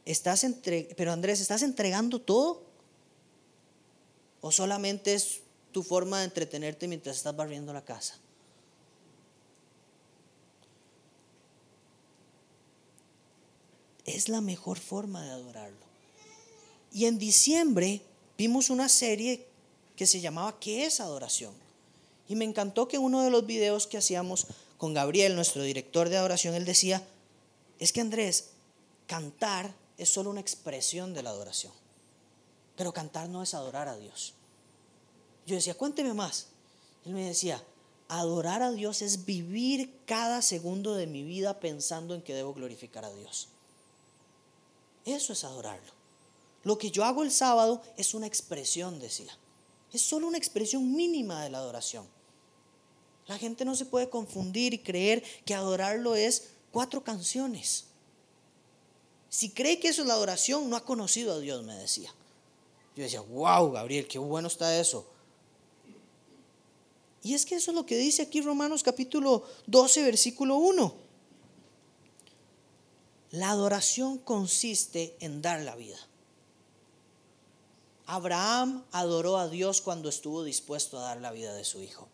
[0.05, 2.63] estás entre, pero Andrés, ¿estás entregando todo?
[4.41, 5.41] ¿O solamente es
[5.73, 8.21] tu forma de entretenerte mientras estás barriendo la casa?
[14.05, 15.85] Es la mejor forma de adorarlo.
[16.93, 18.01] Y en diciembre
[18.39, 19.45] vimos una serie
[19.97, 21.68] que se llamaba ¿Qué es adoración?
[22.29, 26.09] Y me encantó que en uno de los videos que hacíamos con Gabriel, nuestro director
[26.09, 27.03] de adoración, él decía,
[27.79, 28.51] es que Andrés,
[29.07, 31.73] cantar es solo una expresión de la adoración,
[32.77, 34.35] pero cantar no es adorar a Dios.
[35.47, 36.49] Yo decía, cuénteme más.
[37.07, 37.65] Él me decía,
[38.09, 43.05] adorar a Dios es vivir cada segundo de mi vida pensando en que debo glorificar
[43.05, 43.49] a Dios.
[45.05, 45.93] Eso es adorarlo.
[46.65, 49.33] Lo que yo hago el sábado es una expresión, decía.
[49.93, 52.07] Es solo una expresión mínima de la adoración.
[53.29, 57.85] La gente no se puede confundir y creer que adorarlo es cuatro canciones.
[59.29, 62.13] Si cree que eso es la adoración, no ha conocido a Dios, me decía.
[62.97, 65.07] Yo decía, wow, Gabriel, qué bueno está eso.
[67.23, 70.95] Y es que eso es lo que dice aquí Romanos capítulo 12, versículo 1.
[73.33, 75.99] La adoración consiste en dar la vida.
[78.07, 82.09] Abraham adoró a Dios cuando estuvo dispuesto a dar la vida de su hijo.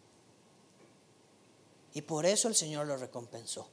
[1.94, 3.68] Y por eso el Señor lo recompensó.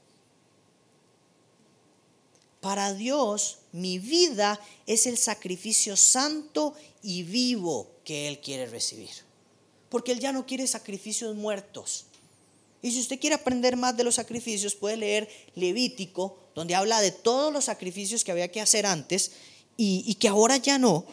[2.62, 9.10] Para Dios, mi vida es el sacrificio santo y vivo que Él quiere recibir.
[9.90, 12.06] Porque Él ya no quiere sacrificios muertos.
[12.84, 17.12] Y si usted quiere aprender más de los sacrificios, puede leer Levítico, donde habla de
[17.12, 19.32] todos los sacrificios que había que hacer antes
[19.78, 21.06] y, que ahora ya no.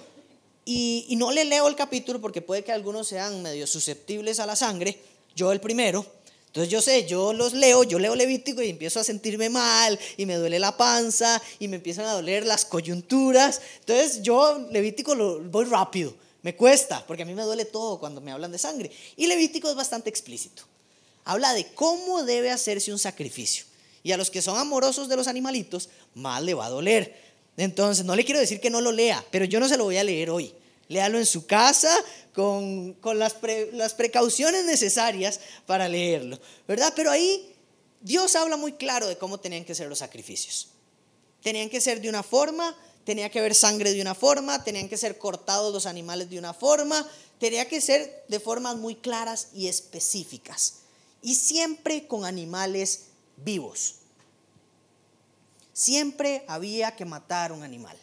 [0.67, 4.47] Y, y no le leo el capítulo porque puede que algunos sean medio susceptibles a
[4.47, 5.01] la sangre,
[5.35, 6.05] yo el primero,
[6.49, 10.25] entonces yo sé, yo los leo, yo leo Levítico y empiezo a sentirme mal y
[10.25, 13.61] me duele la panza y me empiezan a doler las coyunturas.
[13.81, 18.23] Entonces yo Levítico lo voy rápido, me cuesta, porque a mí me duele todo cuando
[18.23, 18.91] me hablan de sangre.
[19.17, 20.63] Y Levítico es bastante explícito.
[21.25, 23.67] Habla de cómo debe hacerse un sacrificio.
[24.03, 27.15] Y a los que son amorosos de los animalitos, más le va a doler.
[27.59, 29.99] Entonces, no le quiero decir que no lo lea, pero yo no se lo voy
[29.99, 30.55] a leer hoy.
[30.89, 31.95] Léalo en su casa
[32.39, 33.35] con, las,
[33.73, 36.93] las precauciones necesarias para leerlo, ¿verdad?
[36.95, 37.53] Pero ahí
[38.01, 40.69] Dios habla muy claro de cómo tenían que ser los sacrificios.
[41.43, 44.97] Tenían que ser de una forma, tenía que haber sangre de una forma, tenían que
[44.97, 47.05] ser cortados los animales de una forma,
[47.41, 50.75] tenía que ser de formas muy claras y específicas.
[51.23, 53.97] Y siempre con animales vivos.
[55.73, 57.97] Siempre había que matar un animal.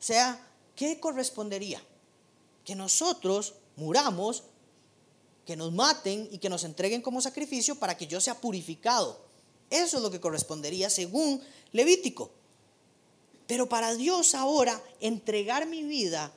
[0.00, 1.80] O sea, ¿qué correspondería?
[2.64, 4.44] Que nosotros muramos,
[5.46, 9.20] que nos maten y que nos entreguen como sacrificio para que yo sea purificado.
[9.70, 11.40] Eso es lo que correspondería según
[11.72, 12.30] Levítico.
[13.46, 16.32] Pero para Dios ahora entregar mi vida,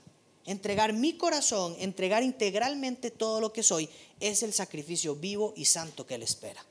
[0.45, 6.07] entregar mi corazón, entregar integralmente todo lo que soy, es el sacrificio vivo y santo
[6.07, 6.65] que Él espera.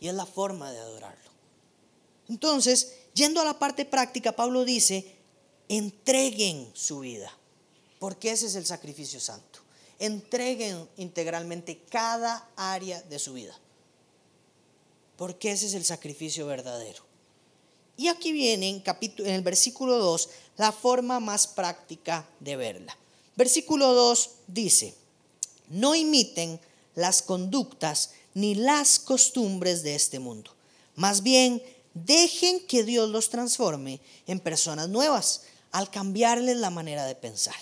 [0.00, 1.30] Y es la forma de adorarlo.
[2.28, 5.16] Entonces, yendo a la parte práctica, Pablo dice,
[5.68, 7.32] entreguen su vida,
[7.98, 9.60] porque ese es el sacrificio santo.
[9.98, 13.58] Entreguen integralmente cada área de su vida,
[15.16, 17.08] porque ese es el sacrificio verdadero.
[17.96, 22.96] Y aquí viene en, el versículo 2 la forma más práctica de verla.
[23.34, 24.94] Versículo 2 dice,
[25.68, 26.60] no imiten
[26.94, 30.52] las conductas ni las costumbres de este mundo.
[30.94, 31.60] Más bien,
[31.92, 37.56] dejen que Dios los transforme en personas nuevas al cambiarles la manera de pensar.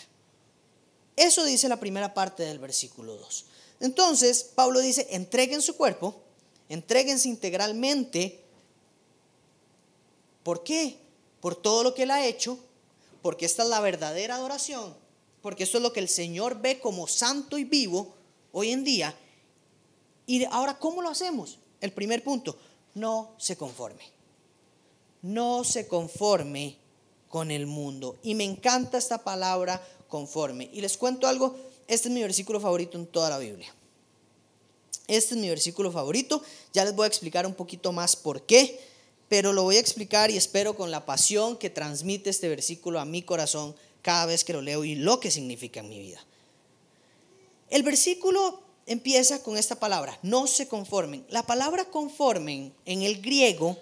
[1.16, 3.46] Eso dice la primera parte del versículo 2.
[3.80, 6.14] Entonces, Pablo dice, entreguen su cuerpo,
[6.68, 8.40] entreguense integralmente.
[10.42, 10.98] ¿Por qué?
[11.40, 12.58] Por todo lo que él ha hecho,
[13.22, 14.94] porque esta es la verdadera adoración,
[15.42, 18.14] porque esto es lo que el Señor ve como santo y vivo
[18.52, 19.14] hoy en día.
[20.26, 21.58] Y ahora, ¿cómo lo hacemos?
[21.80, 22.56] El primer punto,
[22.94, 24.04] no se conforme.
[25.22, 26.78] No se conforme
[27.28, 28.16] con el mundo.
[28.22, 30.70] Y me encanta esta palabra conforme.
[30.72, 31.56] Y les cuento algo,
[31.88, 33.72] este es mi versículo favorito en toda la Biblia.
[35.06, 36.42] Este es mi versículo favorito.
[36.72, 38.80] Ya les voy a explicar un poquito más por qué,
[39.28, 43.04] pero lo voy a explicar y espero con la pasión que transmite este versículo a
[43.04, 46.24] mi corazón cada vez que lo leo y lo que significa en mi vida.
[47.70, 51.26] El versículo empieza con esta palabra, no se conformen.
[51.28, 53.76] La palabra conformen en el griego,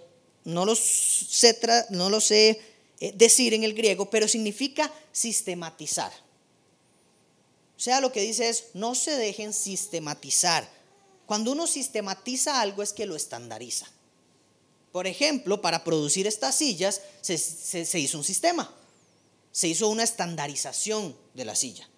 [0.44, 1.58] no lo sé,
[1.90, 2.60] no lo sé
[3.14, 6.12] decir en el griego, pero significa sistematizar.
[7.76, 10.68] O sea, lo que dice es, no se dejen sistematizar.
[11.26, 13.86] Cuando uno sistematiza algo es que lo estandariza.
[14.92, 18.72] Por ejemplo, para producir estas sillas se, se hizo un sistema,
[19.50, 21.88] se hizo una estandarización de la silla.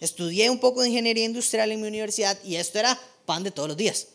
[0.00, 3.68] Estudié un poco de ingeniería industrial en mi universidad y esto era pan de todos
[3.68, 4.08] los días.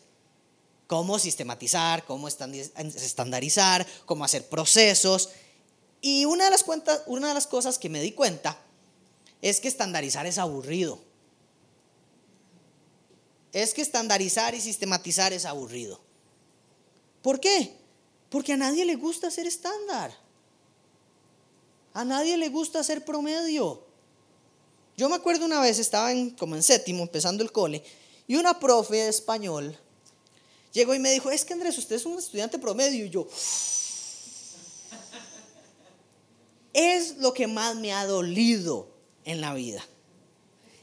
[0.86, 5.30] Cómo sistematizar, cómo estandarizar, cómo hacer procesos.
[6.06, 8.58] Y una de las, cosas que me di cuenta
[9.40, 10.98] es que estandarizar es aburrido.
[13.54, 15.98] Es que estandarizar y sistematizar es aburrido.
[17.22, 17.74] ¿Por qué?
[18.28, 20.14] Porque a nadie le gusta ser estándar.
[21.94, 23.82] A nadie le gusta ser promedio.
[24.98, 27.82] Yo me acuerdo una vez, estaba en, como en séptimo, empezando el cole,
[28.26, 29.74] y una profe de español
[30.74, 33.06] llegó y me dijo, es que Andrés, usted es un estudiante promedio.
[33.06, 33.26] Y yo,
[36.74, 38.88] es lo que más me ha dolido
[39.24, 39.82] en la vida.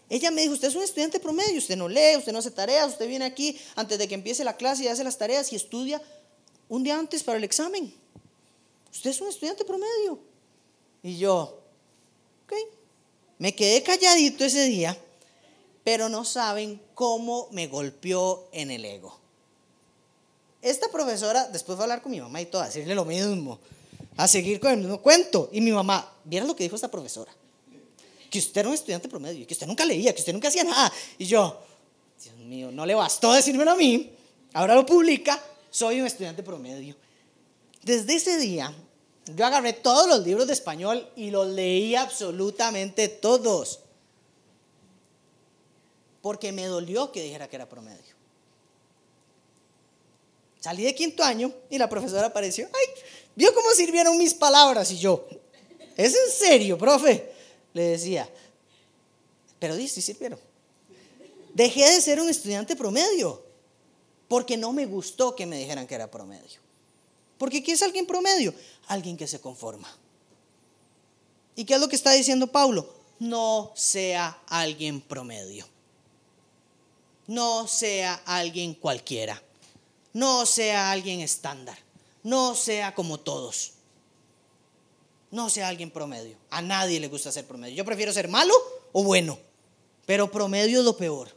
[0.09, 2.93] Ella me dijo, usted es un estudiante promedio, usted no lee, usted no hace tareas,
[2.93, 6.01] usted viene aquí antes de que empiece la clase y hace las tareas y estudia
[6.67, 7.93] un día antes para el examen.
[8.91, 10.19] Usted es un estudiante promedio.
[11.03, 11.61] Y yo,
[12.45, 12.53] ok,
[13.37, 14.97] me quedé calladito ese día,
[15.83, 19.17] pero no saben cómo me golpeó en el ego.
[20.61, 23.59] Esta profesora después fue a hablar con mi mamá y todo, a decirle lo mismo,
[24.21, 25.49] a seguir con el mismo cuento.
[25.51, 27.33] Y mi mamá, ¿vieron lo que dijo esta profesora?
[28.29, 30.93] Que usted era un estudiante promedio, que usted nunca leía, que usted nunca hacía nada.
[31.17, 31.59] Y yo,
[32.23, 34.11] Dios mío, no le bastó decírmelo a mí,
[34.53, 36.95] ahora lo publica, soy un estudiante promedio.
[37.81, 38.71] Desde ese día
[39.25, 43.79] yo agarré todos los libros de español y los leí absolutamente todos.
[46.21, 48.11] Porque me dolió que dijera que era promedio.
[50.59, 52.67] Salí de quinto año y la profesora apareció.
[52.71, 53.03] ¡Ay!
[53.35, 54.91] ¿Vio cómo sirvieron mis palabras?
[54.91, 55.27] Y yo,
[55.95, 57.31] ¿es en serio, profe?
[57.73, 58.29] Le decía.
[59.59, 60.39] Pero sí, sí sirvieron.
[61.53, 63.43] Dejé de ser un estudiante promedio
[64.27, 66.59] porque no me gustó que me dijeran que era promedio.
[67.37, 68.53] Porque ¿qué es alguien promedio?
[68.87, 69.93] Alguien que se conforma.
[71.55, 72.87] ¿Y qué es lo que está diciendo Pablo?
[73.19, 75.67] No sea alguien promedio.
[77.27, 79.41] No sea alguien cualquiera.
[80.13, 81.77] No sea alguien estándar.
[82.23, 83.73] No sea como todos.
[85.31, 86.37] No sea alguien promedio.
[86.49, 87.75] A nadie le gusta ser promedio.
[87.75, 88.53] Yo prefiero ser malo
[88.91, 89.39] o bueno.
[90.05, 91.29] Pero promedio es lo peor.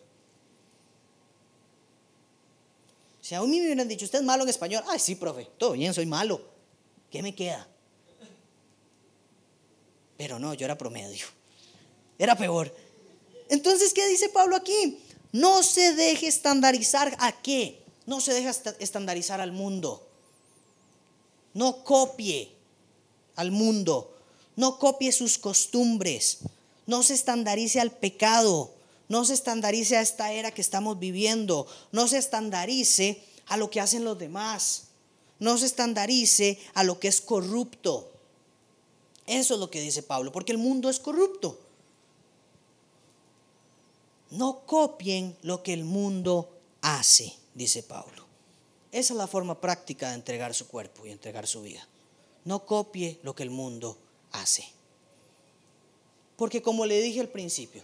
[3.20, 5.72] Si a mí me hubieran dicho, usted es malo en español, ay, sí, profe, todo
[5.72, 6.42] bien, soy malo.
[7.10, 7.66] ¿Qué me queda?
[10.18, 11.26] Pero no, yo era promedio.
[12.18, 12.74] Era peor.
[13.48, 14.98] Entonces, ¿qué dice Pablo aquí?
[15.32, 17.82] No se deje estandarizar a qué?
[18.06, 20.06] No se deje estandarizar al mundo.
[21.54, 22.50] No copie
[23.36, 24.14] al mundo.
[24.56, 26.38] No copie sus costumbres.
[26.86, 28.74] No se estandarice al pecado
[29.08, 33.80] no se estandarice a esta era que estamos viviendo, no se estandarice a lo que
[33.80, 34.84] hacen los demás,
[35.38, 38.10] no se estandarice a lo que es corrupto.
[39.26, 41.58] Eso es lo que dice Pablo, porque el mundo es corrupto.
[44.30, 48.23] No copien lo que el mundo hace, dice Pablo.
[48.94, 51.84] Esa es la forma práctica de entregar su cuerpo y entregar su vida.
[52.44, 53.98] No copie lo que el mundo
[54.30, 54.64] hace.
[56.36, 57.82] Porque como le dije al principio,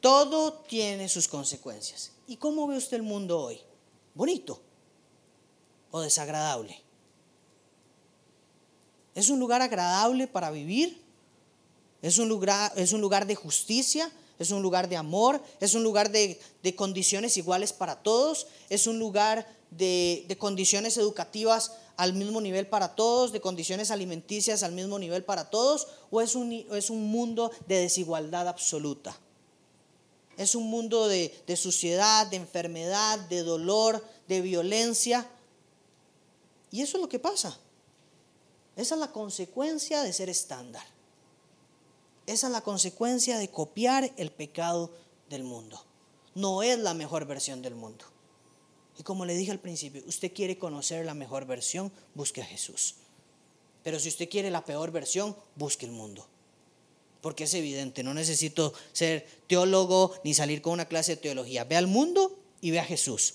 [0.00, 2.12] todo tiene sus consecuencias.
[2.26, 3.60] ¿Y cómo ve usted el mundo hoy?
[4.14, 4.58] ¿Bonito
[5.90, 6.80] o desagradable?
[9.14, 10.98] ¿Es un lugar agradable para vivir?
[12.00, 14.10] ¿Es un lugar, es un lugar de justicia?
[14.38, 15.42] ¿Es un lugar de amor?
[15.60, 16.40] ¿Es un lugar de,
[16.76, 18.46] condiciones iguales para todos?
[18.70, 24.72] ¿Es un lugar de, condiciones educativas al mismo nivel para todos, de condiciones alimenticias al
[24.72, 25.88] mismo nivel para todos?
[26.10, 29.18] ¿O es un, es un mundo de desigualdad absoluta?
[30.38, 35.28] Es un mundo de, suciedad, de enfermedad, de dolor, de violencia.
[36.70, 37.58] Y eso es lo que pasa.
[38.76, 40.84] Esa es la consecuencia de ser estándar.
[42.26, 44.92] Esa es la consecuencia de copiar el pecado
[45.28, 45.84] del mundo.
[46.36, 48.04] No es la mejor versión del mundo.
[48.98, 52.96] Y como le dije al principio, usted quiere conocer la mejor versión, busque a Jesús.
[53.84, 56.26] Pero si usted quiere la peor versión, busque el mundo
[57.20, 61.64] porque es evidente, no necesito ser teólogo ni salir con una clase de teología.
[61.64, 63.34] Ve al mundo y ve a Jesús.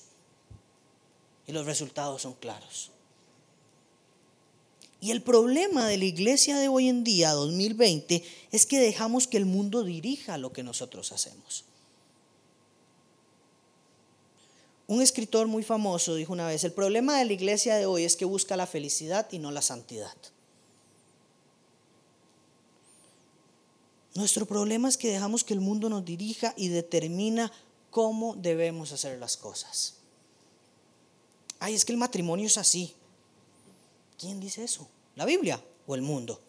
[1.48, 2.92] Y los resultados son claros.
[5.02, 9.36] Y el problema de la iglesia de hoy en día, 2020, es que dejamos que
[9.36, 11.66] el mundo dirija lo que nosotros hacemos.
[14.88, 18.16] Un escritor muy famoso dijo una vez, el problema de la iglesia de hoy es
[18.16, 20.16] que busca la felicidad y no la santidad.
[24.16, 27.52] Nuestro problema es que dejamos que el mundo nos dirija y determina
[27.90, 29.96] cómo debemos hacer las cosas.
[31.60, 32.94] Ay, es que el matrimonio es así.
[34.20, 34.88] ¿Quién dice eso?
[35.16, 36.40] ¿La Biblia o el mundo?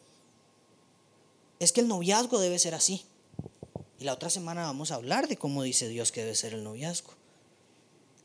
[1.58, 3.04] Es que el noviazgo debe ser así.
[3.98, 6.64] Y la otra semana vamos a hablar de cómo dice Dios que debe ser el
[6.64, 7.12] noviazgo.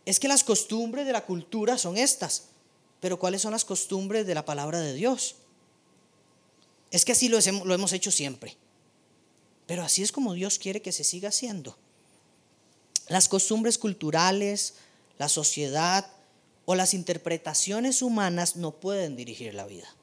[0.10, 2.46] Es que las costumbres de la cultura son estas.
[3.00, 5.36] Pero ¿cuáles son las costumbres de la palabra de Dios?
[6.90, 7.38] Es que así lo
[7.76, 8.58] hemos hecho siempre.
[9.68, 11.78] Pero así es como Dios quiere que se siga haciendo.
[13.08, 14.74] Las costumbres culturales,
[15.20, 16.12] la sociedad
[16.66, 19.96] o las interpretaciones humanas no pueden dirigir la vida.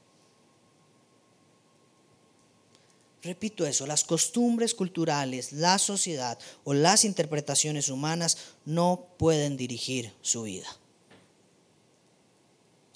[3.27, 10.43] Repito eso, las costumbres culturales, la sociedad o las interpretaciones humanas no pueden dirigir su
[10.43, 10.69] vida.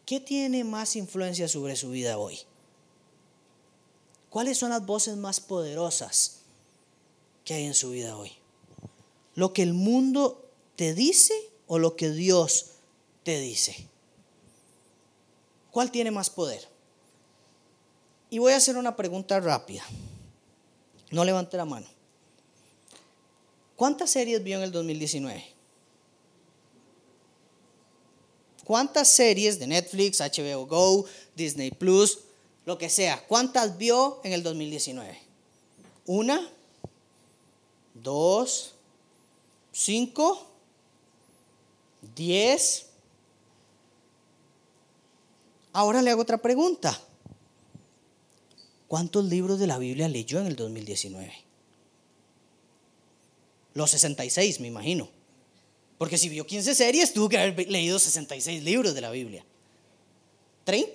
[0.07, 2.39] ¿Qué tiene más influencia sobre su vida hoy?
[4.28, 6.43] ¿Cuáles son las voces más poderosas
[7.45, 8.31] que hay en su vida hoy?
[9.35, 11.35] ¿Lo que el mundo te dice
[11.66, 12.66] o lo que Dios
[13.24, 13.89] te dice?
[15.72, 16.68] ¿Cuál tiene más poder?
[18.31, 19.83] Y voy a hacer una pregunta rápida.
[21.11, 21.87] No levante la mano.
[23.77, 25.45] ¿Cuántas series vio en el 2019?
[28.65, 31.05] ¿Cuántas series de Netflix, HBO Go,
[31.35, 32.21] Disney Plus,
[32.67, 35.19] lo que sea, cuántas vio en el 2019?
[36.07, 36.49] ¿Una?
[37.95, 38.75] ¿Dos?
[39.73, 40.47] ¿Cinco?
[42.15, 42.87] ¿Diez?
[45.73, 47.01] Ahora le hago otra pregunta.
[48.91, 51.32] ¿Cuántos libros de la Biblia leyó en el 2019?
[53.74, 55.09] Los 66, me imagino.
[55.97, 59.45] Porque si vio 15 series, tuvo que haber leído 66 libros de la Biblia.
[60.66, 60.88] ¿30?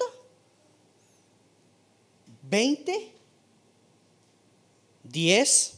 [2.52, 3.12] ¿20?
[5.10, 5.72] ¿10?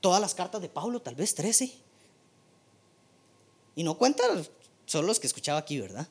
[0.00, 1.72] Todas las cartas de Pablo, tal vez 13.
[3.76, 4.44] Y no cuentan
[4.86, 6.08] solo los que escuchaba aquí, ¿verdad?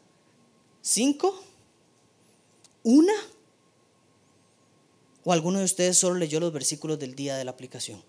[0.81, 1.37] ¿Cinco?
[2.81, 3.34] ¿Una?
[5.25, 8.01] ¿O alguno de ustedes solo leyó los versículos del día de la aplicación?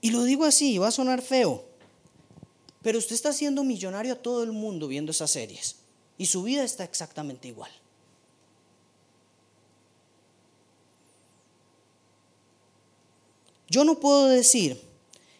[0.00, 1.62] Y lo digo así, va a sonar feo,
[2.80, 5.76] pero usted está haciendo millonario a todo el mundo viendo esas series
[6.16, 7.70] y su vida está exactamente igual.
[13.68, 14.80] Yo no puedo decir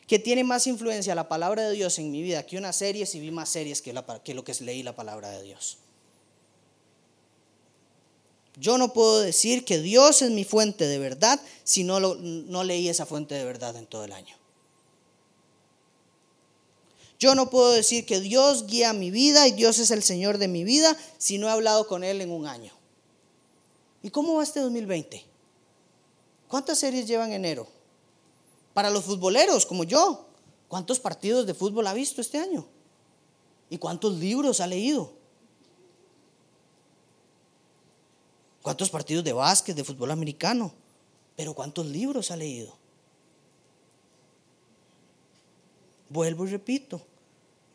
[0.07, 3.19] que tiene más influencia la palabra de Dios en mi vida que una serie si
[3.19, 3.95] vi más series que,
[4.25, 5.79] que lo que leí la palabra de Dios.
[8.57, 12.89] Yo no puedo decir que Dios es mi fuente de verdad si no, no leí
[12.89, 14.35] esa fuente de verdad en todo el año.
[17.19, 20.49] Yo no puedo decir que Dios guía mi vida y Dios es el Señor de
[20.49, 22.73] mi vida si no he hablado con Él en un año.
[24.03, 25.25] ¿Y cómo va este 2020?
[26.49, 27.67] ¿Cuántas series llevan enero?
[28.73, 30.27] Para los futboleros como yo,
[30.69, 32.67] ¿cuántos partidos de fútbol ha visto este año?
[33.69, 35.16] ¿Y cuántos libros ha leído?
[38.67, 40.73] ¿Cuántos partidos de básquet, de fútbol americano?
[41.37, 42.77] Pero ¿cuántos libros ha leído?
[46.09, 47.01] Vuelvo y repito,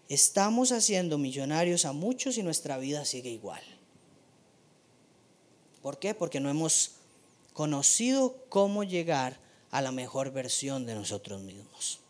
[0.09, 3.61] estamos haciendo millonarios a muchos y nuestra vida sigue igual.
[5.81, 6.13] ¿Por qué?
[6.13, 6.95] Porque no hemos
[7.53, 9.39] conocido cómo llegar
[9.69, 12.01] a la mejor versión de nosotros mismos.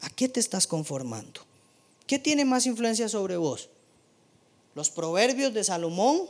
[0.00, 1.42] ¿A qué te estás conformando?
[2.06, 3.68] ¿Qué tiene más influencia sobre vos?
[4.74, 6.28] Los proverbios de Salomón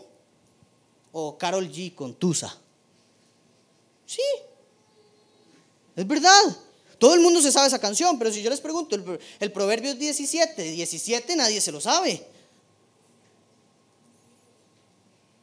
[1.13, 2.59] o Carol G con Tusa.
[4.07, 4.23] Sí,
[5.97, 6.57] es verdad.
[6.99, 9.93] Todo el mundo se sabe esa canción, pero si yo les pregunto, el, el proverbio
[9.93, 12.27] es 17, 17 nadie se lo sabe.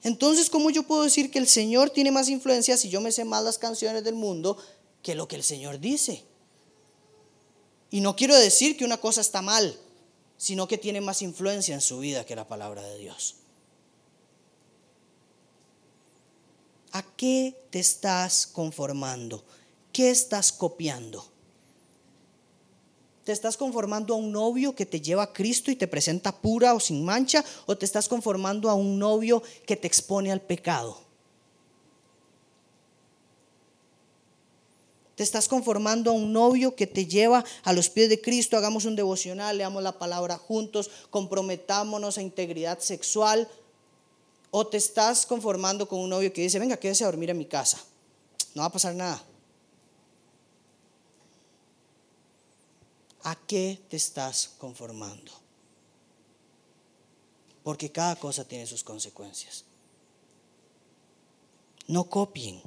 [0.03, 3.23] Entonces, ¿cómo yo puedo decir que el Señor tiene más influencia si yo me sé
[3.23, 4.57] más las canciones del mundo
[5.03, 6.23] que lo que el Señor dice?
[7.91, 9.77] Y no quiero decir que una cosa está mal,
[10.41, 13.35] sino que tiene más influencia en su vida que la palabra de Dios.
[16.93, 19.45] ¿A qué te estás conformando?
[19.93, 21.23] ¿Qué estás copiando?
[23.23, 26.73] ¿Te estás conformando a un novio que te lleva a Cristo y te presenta pura
[26.73, 27.45] o sin mancha?
[27.67, 31.10] ¿O te estás conformando a un novio que te expone al pecado?
[35.15, 38.57] Te estás conformando a un novio que te lleva a los pies de Cristo.
[38.57, 43.47] Hagamos un devocional, leamos la palabra juntos, comprometámonos a integridad sexual.
[44.51, 47.45] O te estás conformando con un novio que dice, venga, quédese a dormir en mi
[47.45, 47.81] casa.
[48.53, 49.23] No va a pasar nada.
[53.23, 55.31] ¿A qué te estás conformando?
[57.63, 59.65] Porque cada cosa tiene sus consecuencias.
[61.87, 62.61] No copien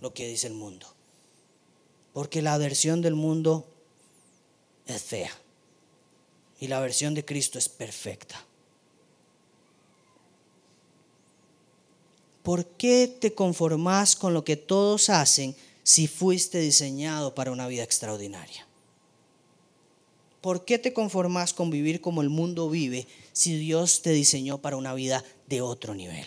[0.00, 0.86] lo que dice el mundo.
[2.12, 3.66] Porque la versión del mundo
[4.86, 5.30] es fea
[6.58, 8.44] y la versión de Cristo es perfecta.
[12.42, 17.82] ¿Por qué te conformas con lo que todos hacen si fuiste diseñado para una vida
[17.82, 18.66] extraordinaria?
[20.40, 24.76] ¿Por qué te conformas con vivir como el mundo vive si Dios te diseñó para
[24.76, 26.26] una vida de otro nivel?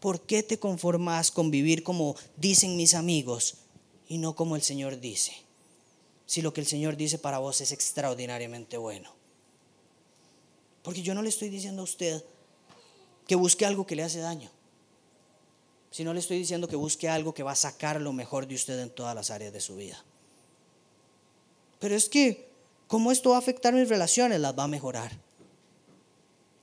[0.00, 3.58] ¿Por qué te conformas con vivir como dicen mis amigos
[4.08, 5.32] y no como el Señor dice?
[6.26, 9.12] Si lo que el Señor dice para vos es extraordinariamente bueno.
[10.82, 12.24] Porque yo no le estoy diciendo a usted
[13.26, 14.50] que busque algo que le hace daño.
[15.90, 18.54] Si no le estoy diciendo que busque algo que va a sacar lo mejor de
[18.54, 20.02] usted en todas las áreas de su vida.
[21.78, 22.48] Pero es que,
[22.86, 24.40] ¿cómo esto va a afectar mis relaciones?
[24.40, 25.12] Las va a mejorar.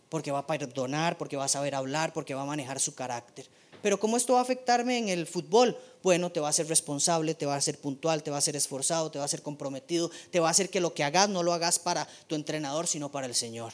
[0.09, 3.47] Porque va a perdonar, porque va a saber hablar, porque va a manejar su carácter.
[3.81, 5.77] Pero ¿cómo esto va a afectarme en el fútbol?
[6.03, 8.55] Bueno, te va a ser responsable, te va a ser puntual, te va a ser
[8.55, 11.43] esforzado, te va a ser comprometido, te va a hacer que lo que hagas no
[11.43, 13.73] lo hagas para tu entrenador, sino para el Señor.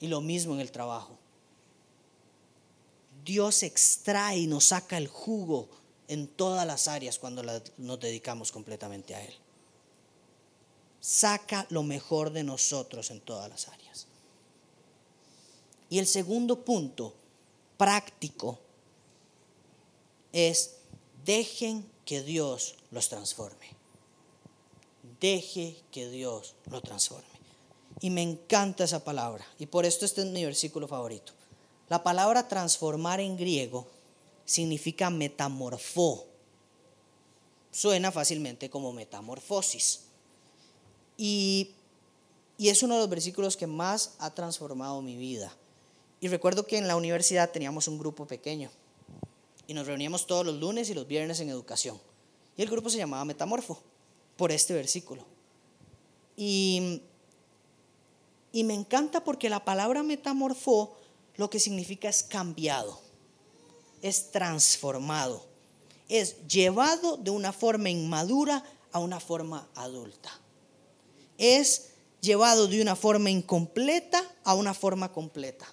[0.00, 1.18] Y lo mismo en el trabajo.
[3.24, 5.68] Dios extrae y nos saca el jugo
[6.08, 7.42] en todas las áreas cuando
[7.76, 9.34] nos dedicamos completamente a Él.
[11.00, 13.79] Saca lo mejor de nosotros en todas las áreas.
[15.90, 17.14] Y el segundo punto
[17.76, 18.58] práctico
[20.32, 20.76] es
[21.24, 23.66] dejen que Dios los transforme.
[25.20, 27.26] Deje que Dios lo transforme.
[28.00, 29.44] Y me encanta esa palabra.
[29.58, 31.32] Y por esto este es mi versículo favorito.
[31.88, 33.86] La palabra transformar en griego
[34.44, 36.26] significa metamorfó.
[37.72, 40.02] Suena fácilmente como metamorfosis.
[41.16, 41.72] Y,
[42.56, 45.54] y, es uno de los versículos que más ha transformado mi vida.
[46.20, 48.70] Y recuerdo que en la universidad teníamos un grupo pequeño
[49.66, 51.98] y nos reuníamos todos los lunes y los viernes en educación.
[52.56, 53.80] Y el grupo se llamaba Metamorfo
[54.36, 55.24] por este versículo.
[56.36, 57.02] Y
[58.52, 60.96] y me encanta porque la palabra metamorfó
[61.36, 63.00] lo que significa es cambiado,
[64.02, 65.46] es transformado,
[66.08, 70.30] es llevado de una forma inmadura a una forma adulta.
[71.38, 71.90] Es
[72.20, 75.72] llevado de una forma incompleta a una forma completa.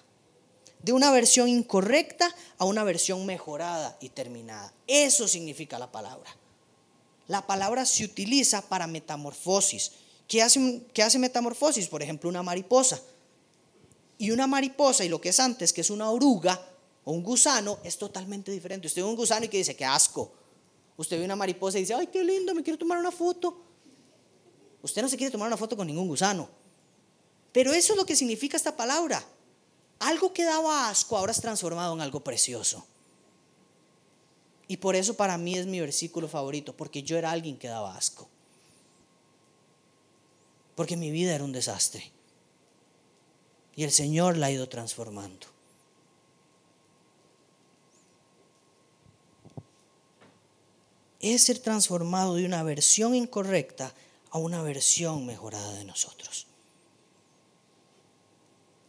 [0.82, 4.72] De una versión incorrecta a una versión mejorada y terminada.
[4.86, 6.30] Eso significa la palabra.
[7.26, 9.92] La palabra se utiliza para metamorfosis
[10.28, 11.88] ¿Qué hace, hace metamorfosis?
[11.88, 13.00] Por ejemplo, una mariposa.
[14.18, 16.60] Y una mariposa y lo que es antes, que es una oruga
[17.04, 18.88] o un gusano, es totalmente diferente.
[18.88, 20.30] Usted ve un gusano y dice, qué asco.
[20.98, 23.64] Usted ve una mariposa y dice, ay, qué lindo, me quiero tomar una foto.
[24.82, 26.50] Usted no se quiere tomar una foto con ningún gusano.
[27.50, 29.24] Pero eso es lo que significa esta palabra.
[30.00, 32.86] Algo que daba asco ahora es transformado en algo precioso.
[34.68, 37.96] Y por eso para mí es mi versículo favorito, porque yo era alguien que daba
[37.96, 38.28] asco
[40.78, 42.12] porque mi vida era un desastre.
[43.74, 45.48] Y el Señor la ha ido transformando.
[51.18, 53.92] Es ser transformado de una versión incorrecta
[54.30, 56.46] a una versión mejorada de nosotros.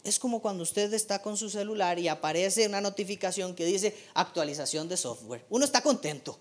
[0.02, 4.88] Es como cuando usted está con su celular y aparece una notificación que dice actualización
[4.88, 5.44] de software.
[5.50, 6.38] Uno está contento.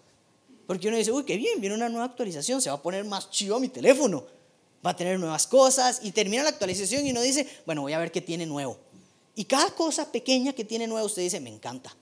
[0.66, 3.30] Porque uno dice, uy, qué bien, viene una nueva actualización, se va a poner más
[3.32, 4.26] chido mi teléfono
[4.86, 8.00] va a tener nuevas cosas y termina la actualización y uno dice, bueno, voy a
[8.00, 8.78] ver qué tiene nuevo.
[9.36, 11.96] Y cada cosa pequeña que tiene nuevo, usted dice, me encanta.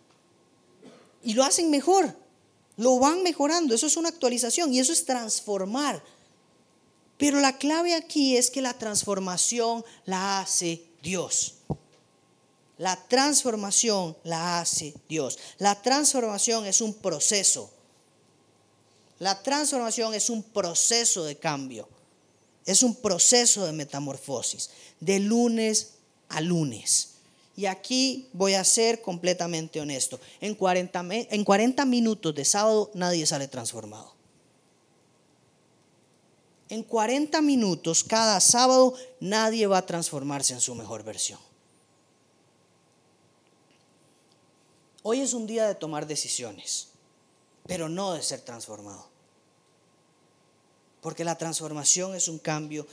[1.23, 2.15] Y lo hacen mejor,
[2.77, 6.03] lo van mejorando, eso es una actualización y eso es transformar.
[7.17, 11.55] Pero la clave aquí es que la transformación la hace Dios.
[12.77, 15.37] La transformación la hace Dios.
[15.57, 17.71] La transformación es un proceso.
[19.19, 21.87] La transformación es un proceso de cambio.
[22.65, 24.69] Es un proceso de metamorfosis,
[24.99, 25.93] de lunes
[26.29, 27.13] a lunes.
[27.55, 30.19] Y aquí voy a ser completamente honesto.
[30.41, 34.16] En 40, en 40 minutos de sábado nadie sale transformado.
[36.69, 41.39] En 40 minutos cada sábado nadie va a transformarse en su mejor versión.
[45.03, 46.89] Hoy es un día de tomar decisiones,
[47.65, 49.07] pero no de ser transformado.
[51.01, 52.85] Porque la transformación es un cambio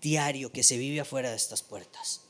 [0.00, 2.20] diario que se vive afuera de estas puertas.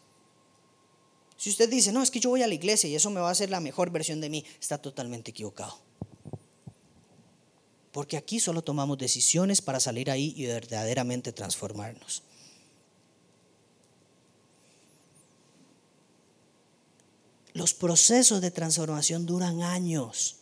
[1.36, 3.28] Si usted dice, no, es que yo voy a la iglesia y eso me va
[3.28, 5.85] a hacer la mejor versión de mí, está totalmente equivocado.
[7.96, 12.22] Porque aquí solo tomamos decisiones para salir ahí y verdaderamente transformarnos.
[17.54, 20.36] Los procesos de transformación duran años.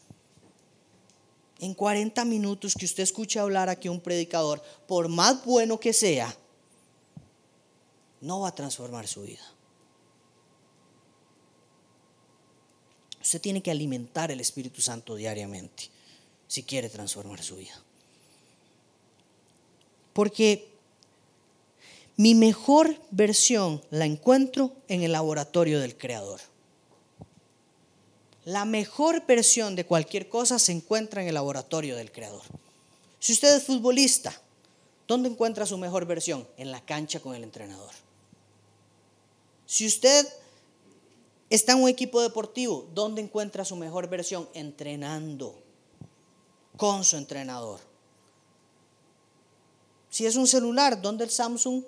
[1.61, 6.37] En 40 minutos que usted escuche hablar aquí un predicador, por más bueno que sea,
[8.21, 9.45] no va a transformar su vida.
[13.23, 15.94] Usted tiene que alimentar el Espíritu Santo diariamente
[16.47, 17.75] si quiere transformar su vida.
[20.13, 20.69] Porque
[22.17, 26.41] mi mejor versión la encuentro en el laboratorio del Creador.
[28.45, 32.43] La mejor versión de cualquier cosa se encuentra en el laboratorio del Creador.
[33.19, 34.39] Si usted es futbolista,
[35.09, 36.47] ¿dónde encuentra su mejor versión?
[36.57, 37.91] En la cancha con el entrenador.
[39.67, 40.29] Si usted
[41.51, 44.49] está en un equipo deportivo, ¿dónde encuentra su mejor versión?
[44.55, 45.64] Entrenando
[46.77, 47.81] con su entrenador.
[50.11, 51.83] Si es un celular, ¿dónde el Samsung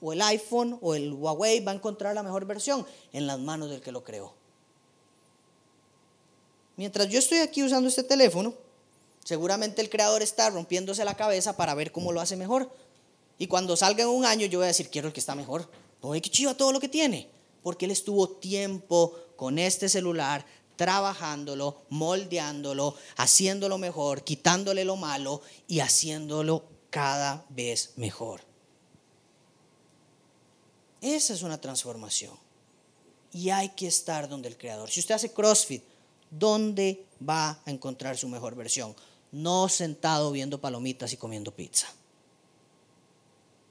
[0.00, 2.86] o el iPhone o el Huawei va a encontrar la mejor versión?
[3.12, 4.34] En las manos del que lo creó.
[6.76, 8.54] Mientras yo estoy aquí usando este teléfono,
[9.24, 12.70] seguramente el creador está rompiéndose la cabeza para ver cómo lo hace mejor.
[13.38, 15.68] Y cuando salga en un año yo voy a decir, quiero el que está mejor.
[16.02, 17.28] No, que chiva todo lo que tiene.
[17.62, 20.44] Porque él estuvo tiempo con este celular,
[20.76, 28.42] trabajándolo, moldeándolo, haciéndolo mejor, quitándole lo malo y haciéndolo cada vez mejor.
[31.00, 32.34] Esa es una transformación.
[33.32, 34.90] Y hay que estar donde el Creador.
[34.90, 35.82] Si usted hace CrossFit,
[36.30, 38.94] ¿dónde va a encontrar su mejor versión?
[39.32, 41.88] No sentado viendo palomitas y comiendo pizza,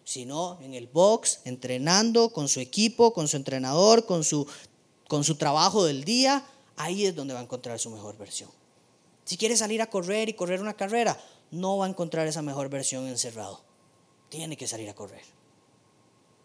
[0.03, 4.47] sino en el box, entrenando con su equipo, con su entrenador, con su,
[5.07, 6.43] con su trabajo del día.
[6.77, 8.49] Ahí es donde va a encontrar su mejor versión.
[9.23, 11.17] Si quiere salir a correr y correr una carrera,
[11.51, 13.61] no va a encontrar esa mejor versión encerrado.
[14.29, 15.23] Tiene que salir a correr.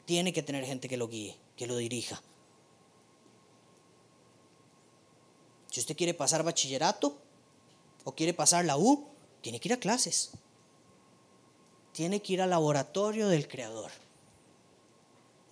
[0.04, 2.22] Tiene que tener gente que lo guíe, que lo dirija.
[5.70, 7.18] Si usted quiere pasar bachillerato
[8.04, 9.06] o quiere pasar la U,
[9.40, 10.30] tiene que ir a clases.
[11.92, 13.90] Tiene que ir al laboratorio del Creador.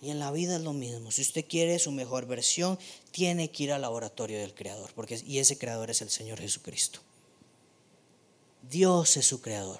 [0.05, 1.09] Y en la vida es lo mismo.
[1.09, 2.77] Si usted quiere su mejor versión,
[3.09, 4.91] tiene que ir al laboratorio del Creador.
[4.93, 6.99] Porque, y ese Creador es el Señor Jesucristo.
[8.69, 9.79] Dios es su creador.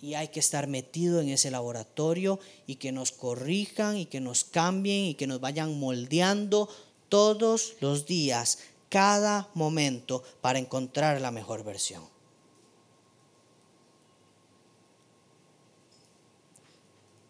[0.00, 4.44] Y hay que estar metido en ese laboratorio y que nos corrijan y que nos
[4.44, 6.70] cambien y que nos vayan moldeando
[7.10, 12.13] todos los días, cada momento, para encontrar la mejor versión.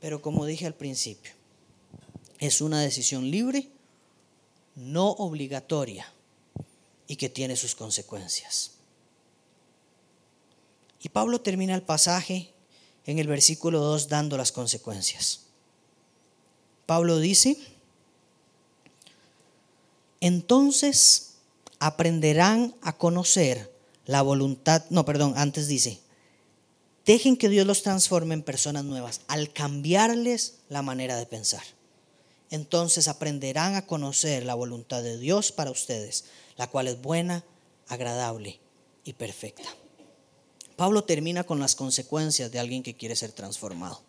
[0.05, 1.33] Pero como dije al principio,
[2.39, 3.71] es una decisión libre,
[4.75, 6.13] no obligatoria
[7.07, 8.73] y que tiene sus consecuencias.
[11.01, 12.53] Y Pablo termina el pasaje
[13.07, 15.45] en el versículo 2 dando las consecuencias.
[16.85, 17.57] Pablo dice,
[20.21, 21.37] entonces
[21.79, 23.73] aprenderán a conocer
[24.05, 25.99] la voluntad, no, perdón, antes dice,
[27.07, 31.63] dejen que Dios los transforme en personas nuevas al cambiarles la manera de pensar.
[32.51, 36.25] Entonces aprenderán a conocer la voluntad de Dios para ustedes,
[36.57, 37.45] la cual es buena,
[37.89, 38.61] agradable
[39.05, 39.69] y perfecta.
[40.77, 44.03] Pablo termina con las consecuencias de alguien que quiere ser transformado.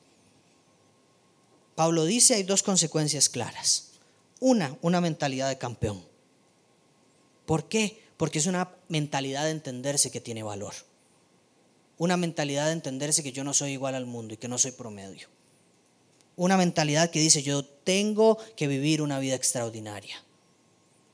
[1.75, 3.89] Pablo dice hay dos consecuencias claras.
[4.39, 6.03] Una, una mentalidad de campeón.
[7.45, 8.01] ¿Por qué?
[8.17, 10.73] Porque es una mentalidad de entenderse que tiene valor.
[11.97, 14.71] Una mentalidad de entenderse que yo no soy igual al mundo y que no soy
[14.71, 15.27] promedio.
[16.35, 20.21] Una mentalidad que dice yo tengo que vivir una vida extraordinaria.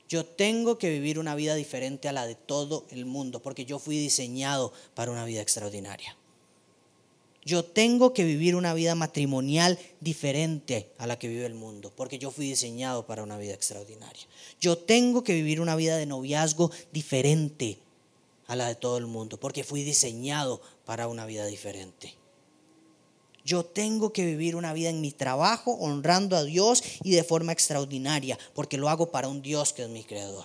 [0.08, 3.78] Yo tengo que vivir una vida diferente a la de todo el mundo, porque yo
[3.78, 6.16] fui diseñado para una vida extraordinaria.
[7.44, 12.18] Yo tengo que vivir una vida matrimonial diferente a la que vive el mundo, porque
[12.18, 14.22] yo fui diseñado para una vida extraordinaria.
[14.60, 17.78] Yo tengo que vivir una vida de noviazgo diferente
[18.52, 22.14] a la de todo el mundo, porque fui diseñado para una vida diferente.
[23.46, 27.52] Yo tengo que vivir una vida en mi trabajo honrando a Dios y de forma
[27.52, 30.44] extraordinaria, porque lo hago para un Dios que es mi creador.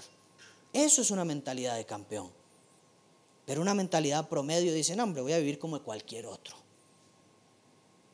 [0.72, 2.32] Eso es una mentalidad de campeón.
[3.46, 6.56] Pero una mentalidad promedio dice, no, hombre, voy a vivir como cualquier otro.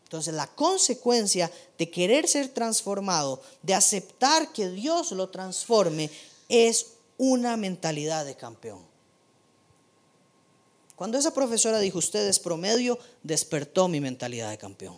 [0.06, 6.10] Entonces la consecuencia de querer ser transformado, de aceptar que Dios lo transforme,
[6.50, 8.93] es una mentalidad de campeón.
[11.04, 14.98] Cuando esa profesora dijo, usted es promedio, despertó mi mentalidad de campeón.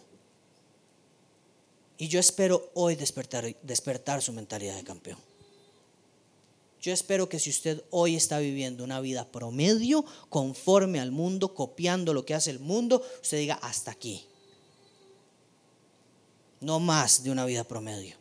[1.97, 5.18] Y yo espero hoy despertar, despertar su mentalidad de campeón.
[6.80, 12.14] Yo espero que si usted hoy está viviendo una vida promedio, conforme al mundo, copiando
[12.14, 14.28] lo que hace el mundo, usted diga, hasta aquí.
[16.62, 18.16] No más de una vida promedio.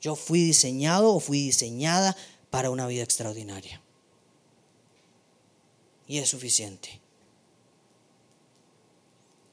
[0.00, 2.16] Yo fui diseñado o fui diseñada
[2.48, 3.82] para una vida extraordinaria.
[6.10, 7.00] Y es suficiente.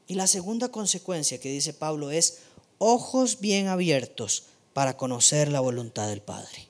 [0.08, 2.40] Y la segunda consecuencia que dice Pablo es
[2.80, 6.68] ojos bien abiertos para conocer la voluntad del Padre.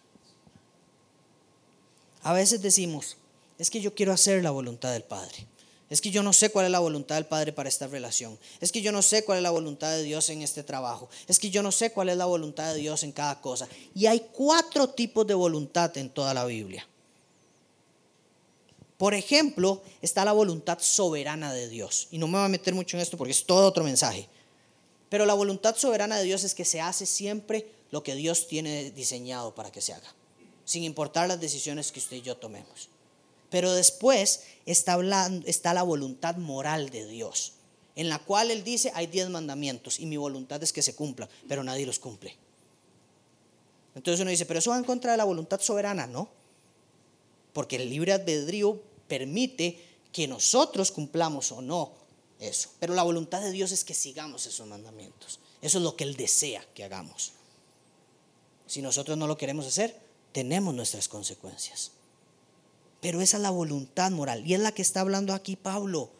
[2.21, 3.15] A veces decimos,
[3.57, 5.47] es que yo quiero hacer la voluntad del Padre.
[5.89, 8.37] Es que yo no sé cuál es la voluntad del Padre para esta relación.
[8.59, 11.07] Es que yo no sé cuál es la voluntad de Dios en este trabajo.
[11.29, 13.69] Es que yo no sé cuál es la voluntad de Dios en cada cosa.
[13.95, 16.85] Y hay cuatro tipos de voluntad en toda la Biblia.
[18.97, 22.07] Por ejemplo, está la voluntad soberana de Dios.
[22.09, 24.27] Y no me voy a meter mucho en esto porque es todo otro mensaje.
[25.09, 28.91] Pero la voluntad soberana de Dios es que se hace siempre lo que Dios tiene
[28.91, 30.13] diseñado para que se haga,
[30.65, 32.89] sin importar las decisiones que usted y yo tomemos.
[33.49, 34.97] Pero después está,
[35.45, 37.53] está la voluntad moral de Dios,
[37.95, 41.29] en la cual Él dice, hay diez mandamientos y mi voluntad es que se cumplan,
[41.47, 42.35] pero nadie los cumple.
[43.95, 46.29] Entonces uno dice, pero eso va en contra de la voluntad soberana, ¿no?
[47.53, 51.91] Porque el libre albedrío permite que nosotros cumplamos o no
[52.39, 52.69] eso.
[52.79, 55.39] Pero la voluntad de Dios es que sigamos esos mandamientos.
[55.61, 57.33] Eso es lo que Él desea que hagamos.
[58.67, 59.97] Si nosotros no lo queremos hacer,
[60.31, 61.91] tenemos nuestras consecuencias.
[63.01, 64.45] Pero esa es la voluntad moral.
[64.45, 66.11] Y es la que está hablando aquí Pablo.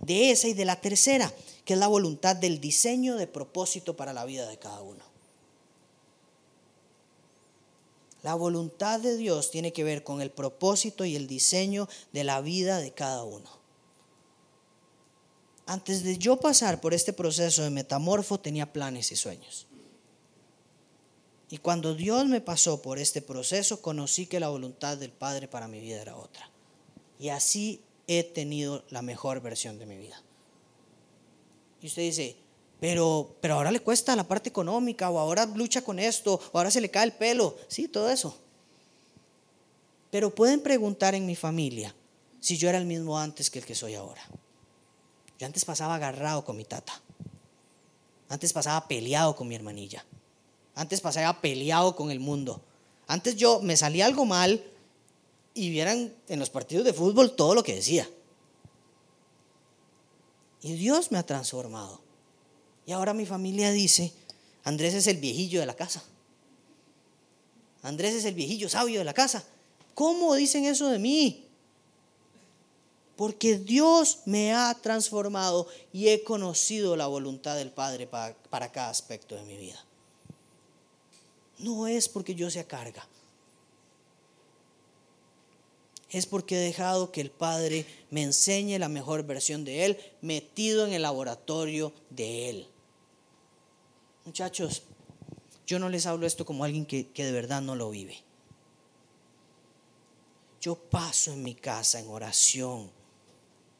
[0.00, 1.32] De esa y de la tercera,
[1.64, 5.11] que es la voluntad del diseño de propósito para la vida de cada uno.
[8.22, 12.40] La voluntad de Dios tiene que ver con el propósito y el diseño de la
[12.40, 13.50] vida de cada uno.
[15.66, 19.66] Antes de yo pasar por este proceso de metamorfo tenía planes y sueños.
[21.50, 25.68] Y cuando Dios me pasó por este proceso, conocí que la voluntad del Padre para
[25.68, 26.50] mi vida era otra.
[27.18, 30.22] Y así he tenido la mejor versión de mi vida.
[31.80, 32.36] Y usted dice,
[32.82, 36.68] pero, pero ahora le cuesta la parte económica, o ahora lucha con esto, o ahora
[36.68, 37.56] se le cae el pelo.
[37.68, 38.36] Sí, todo eso.
[40.10, 41.94] Pero pueden preguntar en mi familia
[42.40, 44.20] si yo era el mismo antes que el que soy ahora.
[45.38, 47.00] Yo antes pasaba agarrado con mi tata.
[48.28, 50.04] Antes pasaba peleado con mi hermanilla.
[50.74, 52.60] Antes pasaba peleado con el mundo.
[53.06, 54.60] Antes yo me salía algo mal
[55.54, 58.10] y vieran en los partidos de fútbol todo lo que decía.
[60.62, 62.01] Y Dios me ha transformado.
[62.86, 64.12] Y ahora mi familia dice,
[64.64, 66.02] Andrés es el viejillo de la casa.
[67.82, 69.44] Andrés es el viejillo sabio de la casa.
[69.94, 71.46] ¿Cómo dicen eso de mí?
[73.16, 79.34] Porque Dios me ha transformado y he conocido la voluntad del Padre para, cada aspecto
[79.36, 79.84] de mi vida
[81.62, 83.06] no es porque yo sea carga.
[86.10, 90.86] Es porque he dejado que el Padre me enseñe la mejor versión de Él, metido
[90.86, 92.66] en el laboratorio de Él.
[94.24, 94.82] Muchachos,
[95.66, 98.22] yo no les hablo esto como alguien que, que de verdad no lo vive.
[100.60, 102.90] Yo paso en mi casa en oración.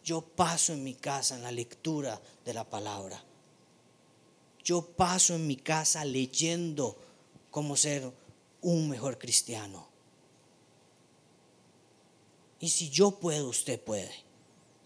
[0.05, 3.23] Yo paso en mi casa en la lectura de la palabra.
[4.65, 6.97] Yo paso en mi casa leyendo
[7.51, 8.13] cómo ser
[8.63, 9.87] un mejor cristiano.
[12.59, 14.13] Y si yo puedo, usted puede.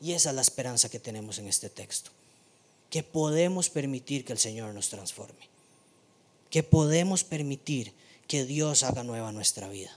[0.00, 2.10] Y esa es la esperanza que tenemos en este texto.
[2.90, 5.48] Que podemos permitir que el Señor nos transforme.
[6.50, 7.92] Que podemos permitir
[8.28, 9.96] que Dios haga nueva nuestra vida.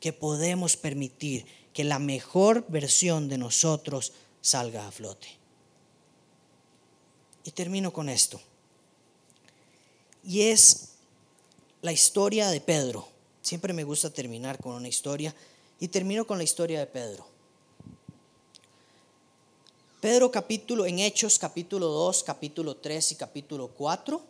[0.00, 5.28] Que podemos permitir que la mejor versión de nosotros salga a flote.
[7.44, 8.40] Y termino con esto.
[10.24, 10.90] Y es
[11.82, 13.06] la historia de Pedro.
[13.42, 15.34] Siempre me gusta terminar con una historia
[15.78, 17.35] y termino con la historia de Pedro.
[20.00, 24.22] Pedro capítulo en Hechos capítulo 2, capítulo 3 y capítulo 4.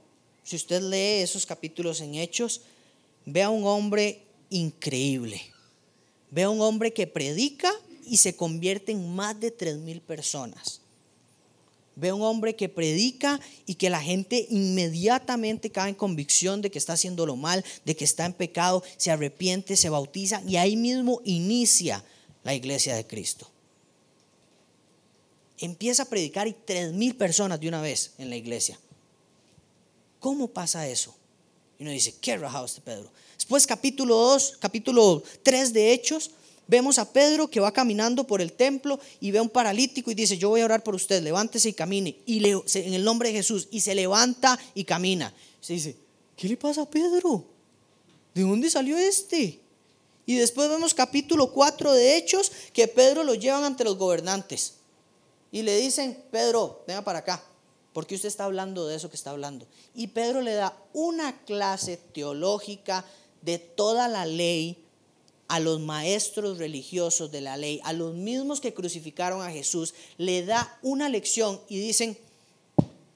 [0.45, 2.61] Si usted lee esos capítulos en Hechos,
[3.25, 5.43] ve a un hombre increíble.
[6.31, 7.73] Ve a un hombre que predica
[8.07, 10.81] y se convierte en más de tres mil personas.
[11.97, 16.71] Ve a un hombre que predica y que la gente inmediatamente cae en convicción de
[16.71, 20.57] que está haciendo lo mal, de que está en pecado, se arrepiente, se bautiza y
[20.59, 22.05] ahí mismo inicia
[22.45, 23.51] la iglesia de Cristo.
[25.59, 28.79] Empieza a predicar y tres mil personas de una vez en la iglesia.
[30.21, 31.15] ¿Cómo pasa eso?
[31.79, 33.11] Y uno dice, qué rajado este Pedro.
[33.35, 36.31] Después capítulo 2, capítulo 3 de Hechos,
[36.69, 40.15] Vemos a Pedro que va caminando por el templo y ve a un paralítico y
[40.15, 42.17] dice, yo voy a orar por usted, levántese y camine.
[42.27, 43.69] Y en el nombre de Jesús.
[43.71, 45.33] Y se levanta y camina.
[45.61, 45.97] Se dice,
[46.37, 47.45] ¿qué le pasa a Pedro?
[48.35, 49.61] ¿De dónde salió este?
[50.27, 54.75] Y después vemos capítulo 4 de Hechos que Pedro lo llevan ante los gobernantes.
[55.57, 57.43] Y le dicen, Pedro, venga para acá,
[57.95, 59.67] porque usted está hablando de eso que está hablando.
[59.95, 63.07] Y Pedro le da una clase teológica
[63.41, 64.85] de toda la ley
[65.49, 70.45] a los maestros religiosos de la ley, a los mismos que crucificaron a Jesús, le
[70.45, 72.19] da una lección y dicen,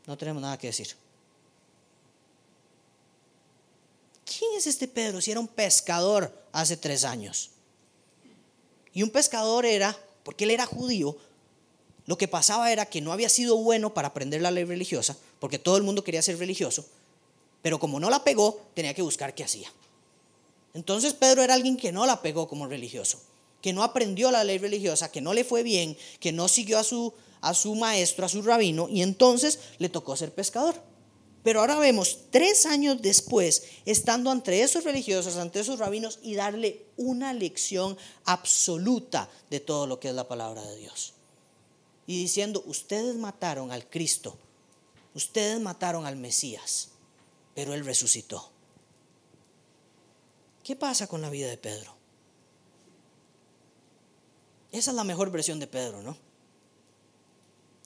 [0.07, 0.97] no tenemos nada que decir.
[4.25, 7.51] ¿Quién es este Pedro si era un pescador hace tres años?
[8.95, 11.19] Y un pescador era, porque él era judío,
[12.07, 15.59] lo que pasaba era que no había sido bueno para aprender la ley religiosa, porque
[15.59, 16.87] todo el mundo quería ser religioso,
[17.63, 19.73] pero como no la pegó, tenía que buscar qué hacía.
[20.75, 23.21] Entonces Pedro era alguien que no la pegó como religioso,
[23.61, 26.85] que no aprendió la ley religiosa, que no le fue bien, que no siguió a
[26.85, 30.75] su, a su maestro, a su rabino, y entonces le tocó ser pescador.
[31.43, 36.85] Pero ahora vemos, tres años después, estando entre esos religiosos, ante esos rabinos, y darle
[36.97, 41.15] una lección absoluta de todo lo que es la palabra de Dios.
[42.11, 44.37] Y diciendo, ustedes mataron al Cristo,
[45.15, 46.89] ustedes mataron al Mesías,
[47.55, 48.51] pero Él resucitó.
[50.65, 51.95] ¿Qué pasa con la vida de Pedro?
[54.73, 56.17] Esa es la mejor versión de Pedro, ¿no?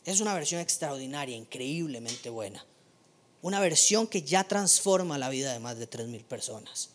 [0.06, 2.64] Es una versión extraordinaria, increíblemente buena.
[3.42, 6.88] Una versión que ya transforma la vida de más de 3.000 personas.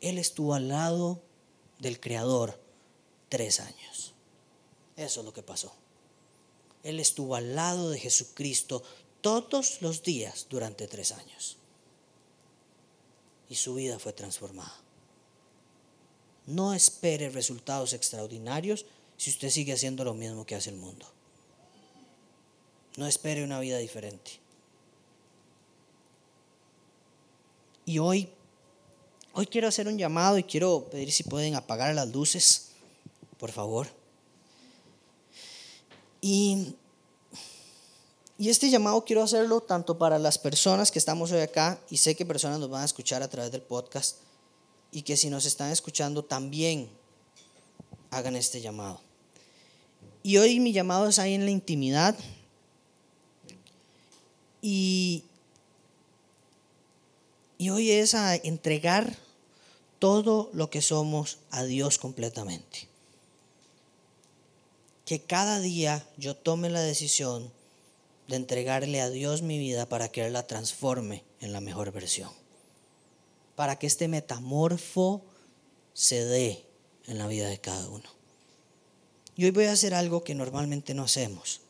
[0.00, 1.22] Él estuvo al lado
[1.78, 2.60] del Creador
[3.28, 4.15] tres años.
[4.96, 5.72] Eso es lo que pasó.
[6.82, 8.82] Él estuvo al lado de Jesucristo
[9.20, 11.58] todos los días durante tres años
[13.48, 14.74] y su vida fue transformada.
[16.46, 18.86] No espere resultados extraordinarios
[19.16, 21.06] si usted sigue haciendo lo mismo que hace el mundo.
[22.96, 24.32] No espere una vida diferente.
[27.84, 28.28] Y hoy,
[29.32, 32.70] hoy quiero hacer un llamado y quiero pedir si pueden apagar las luces,
[33.38, 33.88] por favor.
[36.20, 36.74] Y
[38.38, 42.26] este llamado quiero hacerlo tanto para las personas que estamos hoy acá, y sé que
[42.26, 44.18] personas nos van a escuchar a través del podcast,
[44.90, 46.88] y que si nos están escuchando también
[48.10, 49.00] hagan este llamado.
[50.22, 52.16] Y hoy mi llamado es ahí en la intimidad.
[54.60, 55.22] Y,
[57.58, 59.16] y hoy es a entregar
[59.98, 62.88] todo lo que somos a Dios completamente.
[65.06, 67.50] Que cada día yo tome la decisión
[68.28, 72.30] de entregarle a Dios mi vida para que Él la transforme en la mejor versión.
[73.54, 75.22] Para que este metamorfo
[75.94, 76.64] se dé
[77.06, 78.08] en la vida de cada uno.
[79.36, 81.60] Y hoy voy a hacer algo que normalmente no hacemos.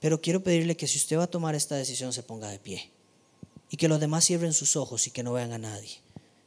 [0.00, 2.90] Pero quiero pedirle que si usted va a tomar esta decisión se ponga de pie.
[3.70, 6.00] Y que los demás cierren sus ojos y que no vean a nadie.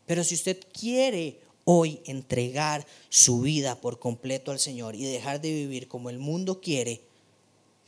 [0.05, 5.51] Pero si usted quiere hoy entregar su vida por completo al Señor y dejar de
[5.51, 7.01] vivir como el mundo quiere,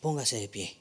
[0.02, 0.76] póngase de pie.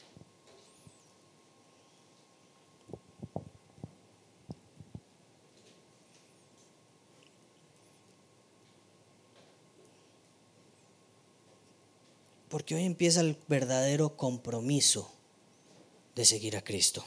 [12.48, 15.12] Porque hoy empieza el verdadero compromiso
[16.14, 17.04] de seguir a Cristo.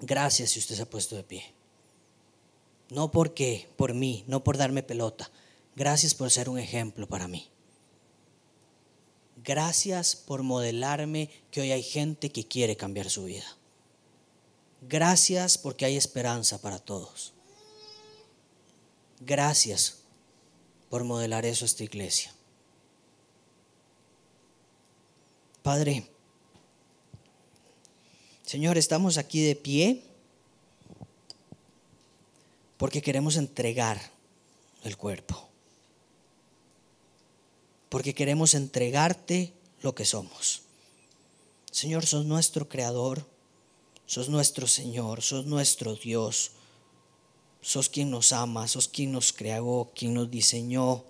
[0.00, 1.59] Gracias si usted se ha puesto de pie.
[2.90, 5.30] No porque por mí, no por darme pelota.
[5.76, 7.48] Gracias por ser un ejemplo para mí.
[9.42, 13.56] Gracias por modelarme que hoy hay gente que quiere cambiar su vida.
[14.82, 17.32] Gracias porque hay esperanza para todos.
[19.20, 19.98] Gracias
[20.88, 22.34] por modelar eso a esta iglesia.
[25.62, 26.10] Padre,
[28.44, 30.02] Señor, estamos aquí de pie
[32.80, 34.00] porque queremos entregar
[34.84, 35.36] el cuerpo,
[37.90, 39.52] porque queremos entregarte
[39.82, 40.62] lo que somos.
[41.70, 43.26] Señor, sos nuestro creador,
[44.06, 46.52] sos nuestro Señor, sos nuestro Dios
[47.62, 51.04] sos quien nos ama, sos quien nos creó, quien nos diseñó,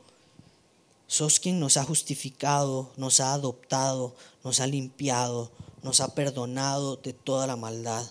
[1.07, 5.53] sos quien nos ha justificado, nos ha adoptado, nos ha limpiado,
[5.85, 8.05] nos ha perdonado de toda la maldad.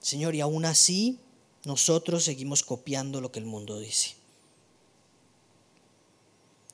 [0.00, 1.18] Señor, y aún así
[1.64, 4.14] nosotros seguimos copiando lo que el mundo dice.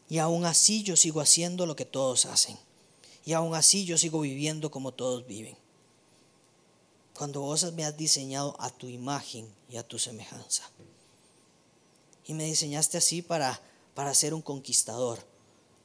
[0.08, 2.58] Y aún así yo sigo haciendo lo que todos hacen.
[3.24, 5.56] Y aún así yo sigo viviendo como todos viven
[7.20, 10.70] cuando vos me has diseñado a tu imagen y a tu semejanza.
[12.24, 13.60] Y me diseñaste así para,
[13.94, 15.18] para ser un conquistador,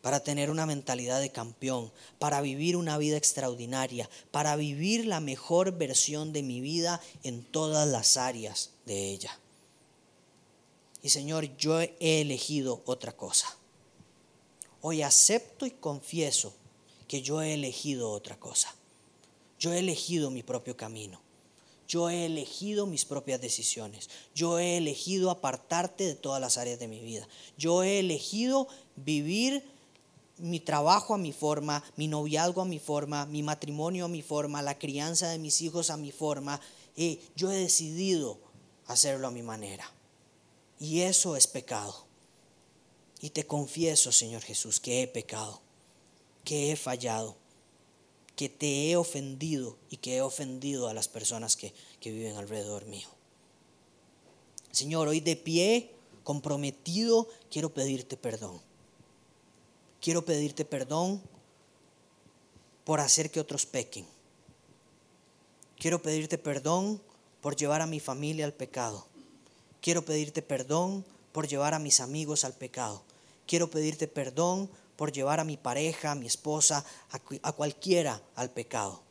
[0.05, 5.71] para tener una mentalidad de campeón, para vivir una vida extraordinaria, para vivir la mejor
[5.71, 9.39] versión de mi vida en todas las áreas de ella.
[11.01, 13.57] Y Señor, yo he elegido otra cosa.
[14.81, 16.53] Hoy acepto y confieso
[17.07, 18.75] que yo he elegido otra cosa.
[19.57, 21.19] Yo he elegido mi propio camino.
[21.87, 24.11] Yo he elegido mis propias decisiones.
[24.35, 27.27] Yo he elegido apartarte de todas las áreas de mi vida.
[27.57, 29.63] Yo he elegido vivir
[30.37, 34.61] mi trabajo a mi forma, mi noviazgo a mi forma, mi matrimonio a mi forma,
[34.61, 36.59] la crianza de mis hijos a mi forma.
[36.95, 38.37] Y yo he decidido
[38.87, 39.89] hacerlo a mi manera.
[40.79, 42.05] Y eso es pecado.
[43.21, 45.61] Y te confieso, Señor Jesús, que he pecado,
[46.43, 47.37] que he fallado,
[48.35, 52.85] que te he ofendido y que he ofendido a las personas que, que viven alrededor
[52.85, 53.07] mío.
[54.71, 55.91] Señor, hoy de pie,
[56.23, 58.59] comprometido, quiero pedirte perdón.
[60.05, 61.19] Quiero pedirte perdón
[62.83, 64.05] por hacer que otros pequen.
[65.79, 67.01] Quiero pedirte perdón
[67.41, 69.07] por llevar a mi familia al pecado.
[69.81, 73.01] Quiero pedirte perdón por llevar a mis amigos al pecado.
[73.47, 79.01] Quiero pedirte perdón por llevar a mi pareja, a mi esposa, a, cualquiera al pecado.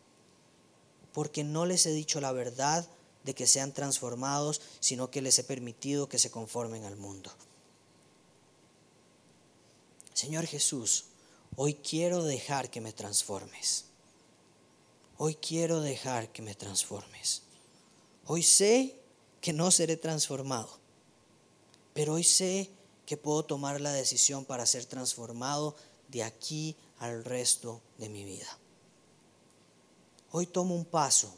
[1.12, 2.86] Porque no les he dicho la verdad
[3.24, 7.32] de que sean transformados, sino que les he permitido que se conformen al mundo.
[10.14, 11.06] Señor Jesús,
[11.56, 13.86] hoy quiero dejar que me transformes.
[15.18, 17.42] Hoy quiero dejar que me transformes.
[18.26, 18.96] Hoy sé
[19.40, 20.78] que no seré transformado,
[21.92, 22.70] pero hoy sé
[23.06, 25.74] que puedo tomar la decisión para ser transformado
[26.08, 28.58] de aquí al resto de mi vida.
[30.30, 31.34] Hoy tomo un paso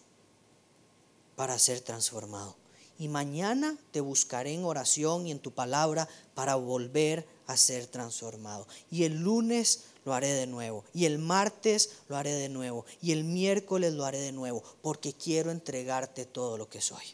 [1.34, 2.56] para ser transformado.
[2.98, 8.66] Y mañana te buscaré en oración y en tu palabra para volver a ser transformado.
[8.90, 10.84] Y el lunes lo haré de nuevo.
[10.92, 12.84] Y el martes lo haré de nuevo.
[13.00, 14.62] Y el miércoles lo haré de nuevo.
[14.82, 17.04] Porque quiero entregarte todo lo que soy.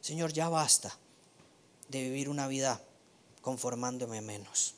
[0.00, 0.96] Señor, ya basta
[1.88, 2.82] de vivir una vida
[3.40, 4.74] conformándome menos.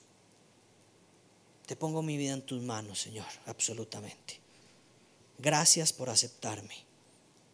[1.67, 4.41] Te pongo mi vida en tus manos, Señor, absolutamente.
[5.39, 6.87] Gracias por aceptarme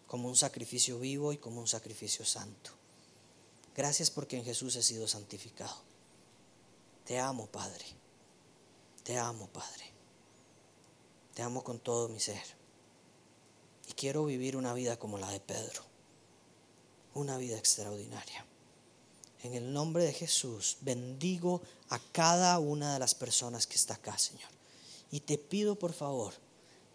[0.06, 2.70] como un sacrificio vivo y como un sacrificio santo.
[3.74, 5.91] Gracias porque en Jesús he sido santificado.
[7.04, 7.84] Te amo, Padre.
[9.02, 9.90] Te amo, Padre.
[11.34, 12.42] Te amo con todo mi ser.
[13.88, 15.82] Y quiero vivir una vida como la de Pedro.
[17.14, 18.46] Una vida extraordinaria.
[19.42, 24.16] En el nombre de Jesús bendigo a cada una de las personas que está acá,
[24.16, 24.50] Señor.
[25.10, 26.32] Y te pido por favor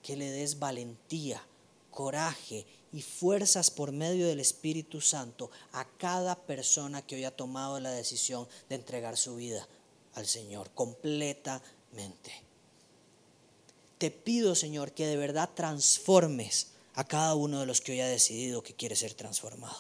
[0.02, 1.46] que le des valentía,
[1.92, 7.82] coraje y fuerzas por medio del Espíritu Santo a cada persona que hoy ha tomado
[7.82, 9.68] la decisión de entregar su vida
[10.18, 12.32] al Señor completamente.
[14.00, 18.08] Te pido, Señor, que de verdad transformes a cada uno de los que hoy ha
[18.08, 19.78] decidido que quiere ser transformado.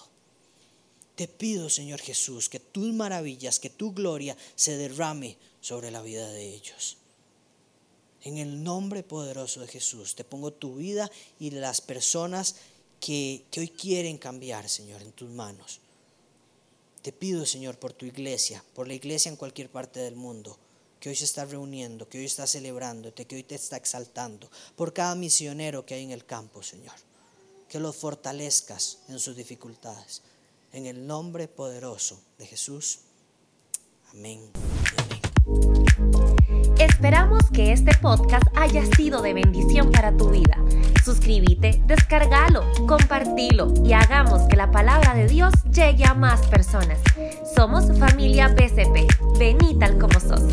[1.15, 6.29] Te pido, Señor Jesús, que tus maravillas, que tu gloria se derrame sobre la vida
[6.29, 6.97] de ellos.
[8.21, 11.09] En el nombre poderoso de Jesús, te pongo tu vida
[11.39, 12.57] y las personas
[12.99, 15.79] que, hoy quieren cambiar, Señor, en tus manos.
[17.01, 20.57] Te pido, Señor, por tu iglesia, por la iglesia en cualquier parte del mundo,
[20.99, 24.93] que hoy se está reuniendo, que hoy está celebrándote, que hoy te está exaltando, por
[24.93, 26.95] cada misionero que hay en el campo, Señor.
[27.69, 30.21] Que los fortalezcas en sus dificultades.
[30.73, 32.99] En el nombre poderoso de Jesús.
[34.11, 34.51] Amén.
[36.79, 40.57] Esperamos que este podcast haya sido de bendición para tu vida.
[41.07, 46.99] Suscríbete, descárgalo, compartilo y hagamos que la palabra de Dios llegue a más personas.
[47.55, 49.07] Somos familia BCP.
[49.39, 50.43] Vení tal como sos.